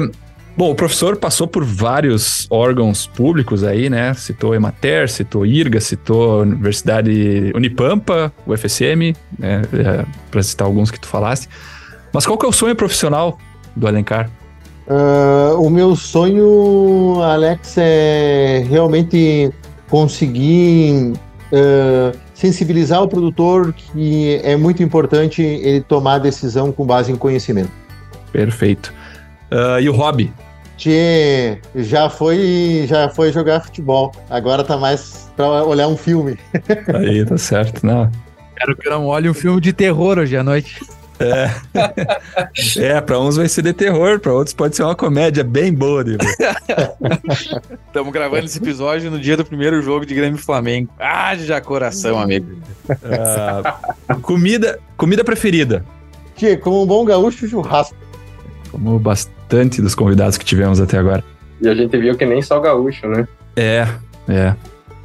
[0.56, 4.14] bom, o professor passou por vários órgãos públicos aí, né?
[4.14, 9.62] Citou Emater, citou IRGA, citou Universidade Unipampa, UFSM, né?
[10.32, 11.50] para citar alguns que tu falaste.
[12.14, 13.38] Mas qual que é o sonho profissional
[13.76, 14.30] do Alencar?
[14.88, 19.52] Ah, o meu sonho, Alex, é realmente
[19.90, 21.14] conseguir
[21.54, 27.16] ah, sensibilizar o produtor que é muito importante ele tomar a decisão com base em
[27.16, 27.72] conhecimento.
[28.32, 28.94] Perfeito.
[29.52, 30.32] Ah, e o hobby?
[30.78, 34.12] Tchê, já foi, já foi jogar futebol.
[34.30, 36.38] Agora tá mais para olhar um filme.
[36.94, 37.86] Aí, tá certo.
[37.86, 38.12] Não,
[38.58, 40.80] Quero que eu não olhe um filme de terror hoje à noite.
[42.78, 46.04] É, pra uns vai ser de terror, pra outros pode ser uma comédia bem boa.
[47.88, 50.90] Estamos gravando esse episódio no dia do primeiro jogo de Grêmio Flamengo.
[51.00, 52.58] Ah, já coração, amigo.
[53.04, 53.78] Ah,
[54.22, 55.86] comida, comida preferida.
[56.36, 57.96] Tchê, como um bom gaúcho, churrasco.
[58.72, 61.24] Como bastante dos convidados que tivemos até agora.
[61.62, 63.28] E a gente viu que nem só gaúcho, né?
[63.56, 63.88] É,
[64.28, 64.54] é.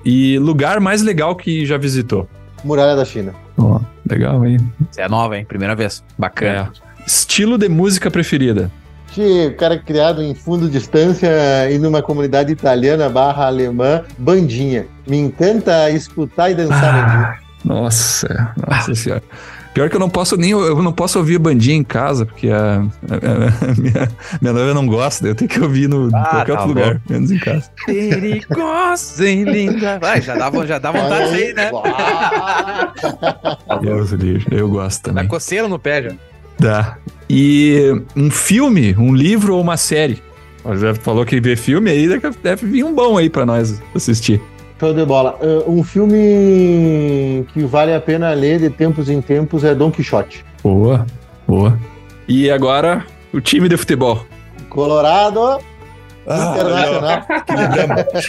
[0.05, 2.29] E lugar mais legal que já visitou?
[2.65, 3.35] Muralha da China.
[3.57, 3.81] Ó,
[4.11, 4.59] legal, hein?
[4.91, 5.45] Você é nova, hein?
[5.45, 6.05] Primeira vez.
[6.19, 6.71] Bacana.
[6.75, 7.05] É.
[7.07, 8.71] Estilo de música preferida.
[9.17, 11.29] O cara criado em fundo distância
[11.71, 14.87] e numa comunidade italiana barra alemã, bandinha.
[15.07, 17.39] Me encanta escutar e dançar bandinha.
[17.65, 19.23] Nossa, nossa senhora.
[19.73, 22.81] Pior que eu não posso nem eu não posso ouvir bandinha em casa, porque a,
[22.83, 24.11] a- a minha,
[24.41, 27.01] minha noiva não gosta, eu tenho que ouvir no em Ah, qualquer tá outro lugar,
[27.09, 27.71] menos em casa.
[27.87, 29.99] Perigosa e linda.
[30.01, 31.71] Vai, já dá, já dá vontade de sair, né?
[33.81, 35.29] Deus livre, eu gosto Dá também.
[35.29, 36.13] coceira no pé já.
[36.59, 36.97] Dá.
[37.29, 40.23] E um filme, um livro ou uma série?
[40.79, 44.41] Já falou que vê filme aí, deve- deve vir um bom aí pra nós assistir.
[44.81, 45.39] Show de bola.
[45.43, 50.43] Ah, um filme que vale a pena ler de tempos em tempos é Don Quixote.
[50.63, 51.07] Boa,
[51.47, 51.79] boa.
[52.27, 54.25] E agora, o time de futebol.
[54.71, 55.61] Colorado
[56.27, 57.27] Ah, Internacional.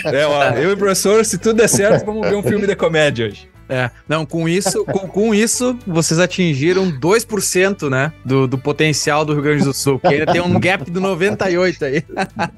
[0.14, 2.76] É, ó, eu e o professor, se tudo der certo, vamos ver um filme de
[2.76, 3.50] comédia hoje.
[3.70, 9.32] É, não, com isso, com, com isso, vocês atingiram 2%, né, do, do potencial do
[9.34, 12.04] Rio Grande do Sul, porque ainda tem um gap do 98 aí.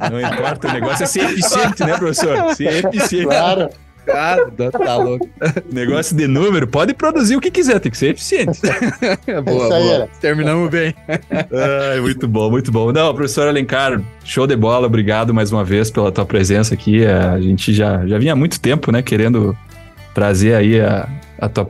[0.09, 2.55] Não importa, o negócio é ser eficiente, né, professor?
[2.55, 3.27] Ser eficiente.
[3.27, 3.69] Claro.
[4.07, 4.37] Ah,
[4.71, 5.29] tá louco.
[5.71, 8.59] Negócio de número, pode produzir o que quiser, tem que ser eficiente.
[9.43, 10.09] boa, isso aí, boa.
[10.19, 10.93] Terminamos bem.
[11.09, 12.91] Ai, muito bom, muito bom.
[12.91, 17.03] Não, professor Alencar, show de bola, obrigado mais uma vez pela tua presença aqui.
[17.03, 19.57] É, A gente já, já vinha há muito tempo, né, querendo
[20.13, 21.07] trazer aí a,
[21.39, 21.65] a tua.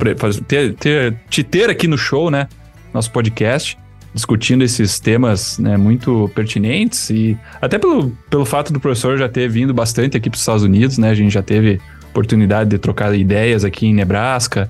[0.48, 2.48] Ter, ter, te ter aqui no show, né,
[2.94, 3.78] nosso podcast,
[4.14, 9.50] discutindo esses temas né, muito pertinentes e até pelo, pelo fato do professor já ter
[9.50, 11.82] vindo bastante aqui para os Estados Unidos, né, a gente já teve
[12.14, 14.70] oportunidade de trocar ideias aqui em Nebraska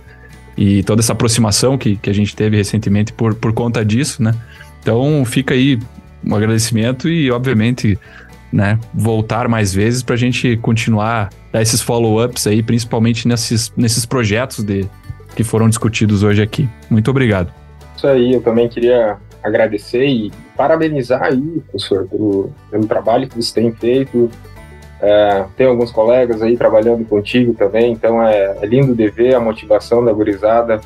[0.57, 4.33] e toda essa aproximação que, que a gente teve recentemente por, por conta disso, né?
[4.81, 5.77] Então fica aí
[6.25, 7.99] um agradecimento e, obviamente,
[8.51, 14.05] né, voltar mais vezes para a gente continuar dar esses follow-ups aí, principalmente nesses, nesses
[14.05, 14.87] projetos de,
[15.35, 16.69] que foram discutidos hoje aqui.
[16.89, 17.51] Muito obrigado.
[17.95, 23.53] Isso aí, eu também queria agradecer e parabenizar aí, professor, pelo, pelo trabalho que você
[23.53, 24.29] tem feito.
[25.05, 29.39] É, tem alguns colegas aí trabalhando contigo também, então é, é lindo de ver a
[29.39, 30.79] motivação da gurizada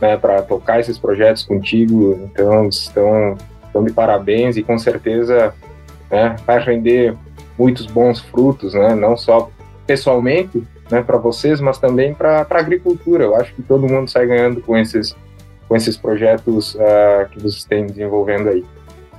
[0.00, 2.18] né, para tocar esses projetos contigo.
[2.24, 3.36] Então, estão,
[3.66, 5.52] estão de parabéns e com certeza
[6.10, 7.14] né, vai render
[7.58, 9.50] muitos bons frutos, né, não só
[9.86, 13.24] pessoalmente né, para vocês, mas também para a agricultura.
[13.24, 15.14] Eu acho que todo mundo sai ganhando com esses,
[15.68, 18.64] com esses projetos uh, que vocês têm desenvolvendo aí.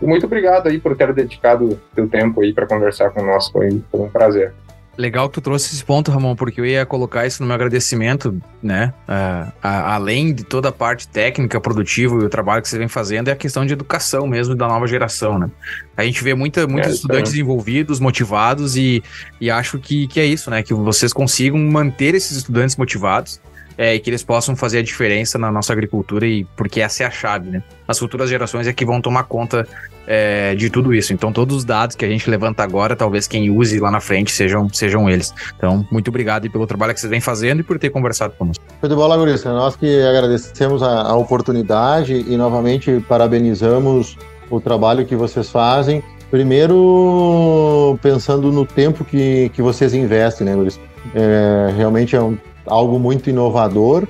[0.02, 3.82] E muito obrigado aí por ter dedicado seu tempo aí para conversar conosco aí.
[3.92, 4.54] Foi um prazer.
[4.98, 8.40] Legal que tu trouxe esse ponto, Ramon, porque eu ia colocar isso no meu agradecimento,
[8.62, 8.94] né?
[9.08, 12.90] Uh, a, além de toda a parte técnica, produtiva e o trabalho que você vem
[12.90, 15.50] fazendo, é a questão de educação mesmo da nova geração, né?
[15.96, 19.02] A gente vê muita, muitos é, estudantes envolvidos, motivados, e,
[19.40, 20.62] e acho que, que é isso, né?
[20.62, 23.40] Que vocês consigam manter esses estudantes motivados
[23.82, 27.06] é, e que eles possam fazer a diferença na nossa agricultura, e porque essa é
[27.08, 27.64] a chave, né?
[27.88, 29.68] As futuras gerações é que vão tomar conta
[30.06, 31.14] é, de tudo isso.
[31.14, 34.32] Então, todos os dados que a gente levanta agora, talvez quem use lá na frente
[34.32, 35.34] sejam, sejam eles.
[35.58, 38.64] Então, muito obrigado pelo trabalho que vocês vêm fazendo e por ter conversado conosco.
[38.84, 39.52] Bola, Gurista.
[39.52, 44.16] Nós que agradecemos a, a oportunidade e novamente parabenizamos
[44.52, 46.04] o trabalho que vocês fazem.
[46.30, 50.80] Primeiro, pensando no tempo que, que vocês investem, né, Gurista?
[51.16, 54.08] É, realmente é um, algo muito inovador.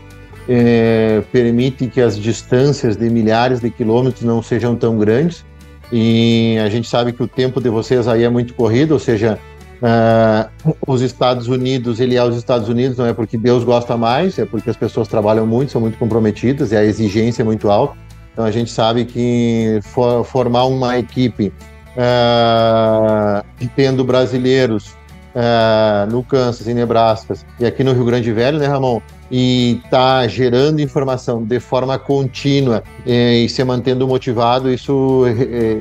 [0.50, 5.46] É, permite que as distâncias de milhares de quilômetros não sejam tão grandes
[5.92, 9.38] e a gente sabe que o tempo de vocês aí é muito corrido, ou seja,
[9.82, 14.40] uh, os Estados Unidos, ele é os Estados Unidos, não é porque Deus gosta mais,
[14.40, 17.96] é porque as pessoas trabalham muito, são muito comprometidas e a exigência é muito alta.
[18.32, 21.52] Então a gente sabe que for, formar uma equipe
[21.98, 23.46] uh,
[23.76, 24.96] tendo brasileiros
[25.36, 29.02] uh, no Kansas, em Nebraska e aqui no Rio Grande Velho, né, Ramon?
[29.32, 35.80] e está gerando informação de forma contínua eh, e se mantendo motivado, isso eh,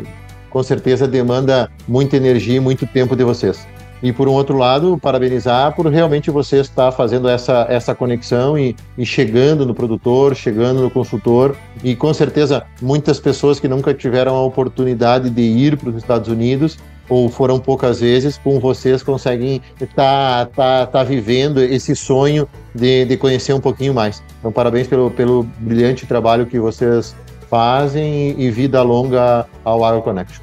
[0.48, 3.66] com certeza demanda muita energia e muito tempo de vocês.
[4.02, 8.74] E por um outro lado, parabenizar por realmente você estar fazendo essa, essa conexão e,
[8.96, 11.54] e chegando no produtor, chegando no consultor.
[11.84, 16.28] E com certeza, muitas pessoas que nunca tiveram a oportunidade de ir para os Estados
[16.28, 16.78] Unidos
[17.10, 23.04] ou foram poucas vezes, com vocês conseguem estar tá, tá, tá vivendo esse sonho de,
[23.04, 24.22] de conhecer um pouquinho mais.
[24.38, 27.14] Então, parabéns pelo, pelo brilhante trabalho que vocês
[27.50, 30.40] fazem e vida longa ao AgroConnection.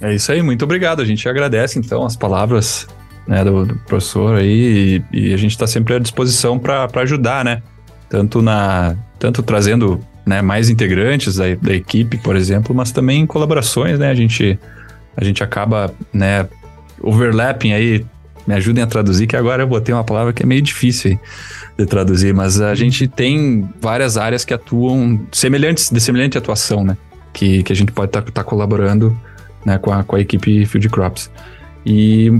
[0.00, 1.00] É isso aí, muito obrigado.
[1.00, 2.88] A gente agradece então as palavras
[3.28, 7.44] né, do, do, professor aí e, e a gente está sempre à disposição para ajudar,
[7.44, 7.62] né?
[8.08, 13.98] Tanto na tanto trazendo né, mais integrantes da, da equipe, por exemplo, mas também colaborações,
[13.98, 14.10] né?
[14.10, 14.58] A gente
[15.16, 16.48] a gente acaba, né,
[17.00, 18.06] overlapping aí,
[18.46, 21.18] me ajudem a traduzir, que agora eu botei uma palavra que é meio difícil
[21.78, 26.96] de traduzir, mas a gente tem várias áreas que atuam semelhantes, de semelhante atuação, né,
[27.32, 29.16] que, que a gente pode estar tá, tá colaborando,
[29.64, 31.30] né, com a, com a equipe Field Crops.
[31.84, 32.32] E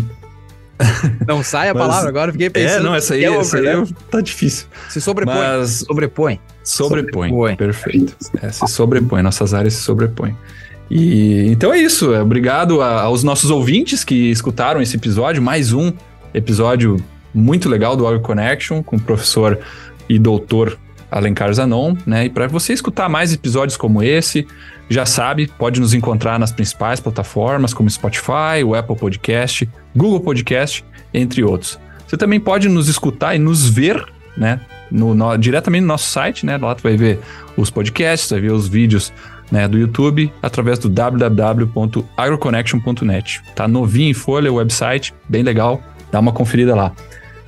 [1.26, 2.80] não sai a palavra agora, fiquei pensando.
[2.80, 4.66] É, não, essa aí, é essa aí é tá difícil.
[4.88, 5.34] Se sobrepõe.
[5.34, 5.84] Mas...
[5.86, 6.40] Sobrepõe.
[6.62, 7.30] Sobrepõe.
[7.30, 7.56] sobrepõe.
[7.56, 8.16] Perfeito.
[8.42, 10.36] É, se sobrepõe, nossas áreas se sobrepõem.
[10.90, 12.12] E então é isso.
[12.12, 15.92] Obrigado a, aos nossos ouvintes que escutaram esse episódio, mais um
[16.34, 16.96] episódio
[17.32, 19.58] muito legal do Agro Connection com o professor
[20.08, 20.76] e doutor
[21.10, 22.24] Alencar Zanon, né?
[22.26, 24.46] E para você escutar mais episódios como esse,
[24.88, 30.84] já sabe, pode nos encontrar nas principais plataformas como Spotify, o Apple Podcast, Google Podcast,
[31.14, 31.78] entre outros.
[32.06, 34.04] Você também pode nos escutar e nos ver,
[34.36, 34.60] né?
[34.90, 36.56] No, no, diretamente no nosso site, né?
[36.56, 37.20] Lá tu vai ver
[37.56, 39.12] os podcasts, vai ver os vídeos
[39.50, 43.42] né, do YouTube através do www.agroconnection.net.
[43.54, 45.82] Tá novinho em folha o website, bem legal,
[46.12, 46.92] dá uma conferida lá.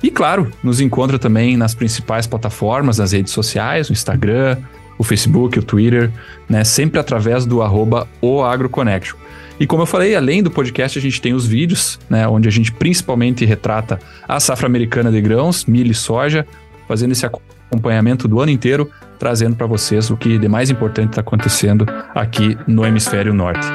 [0.01, 4.57] E claro, nos encontra também nas principais plataformas, nas redes sociais, o Instagram,
[4.97, 6.11] o Facebook, o Twitter,
[6.49, 9.17] né, sempre através do arroba oagroconnection.
[9.59, 12.51] E como eu falei, além do podcast, a gente tem os vídeos, né, onde a
[12.51, 16.45] gente principalmente retrata a safra americana de grãos, milho e soja,
[16.87, 18.89] fazendo esse acompanhamento do ano inteiro,
[19.23, 23.65] trazendo para vocês o que de mais importante está acontecendo aqui no Hemisfério Norte.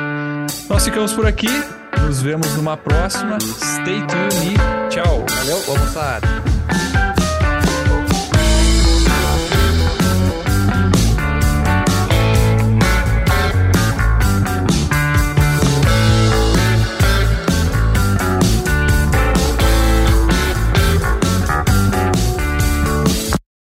[0.68, 1.48] Nós ficamos por aqui,
[2.02, 3.38] nos vemos numa próxima.
[3.40, 5.24] Stay tuned e tchau.
[5.26, 5.58] Valeu,
[5.94, 6.20] lá.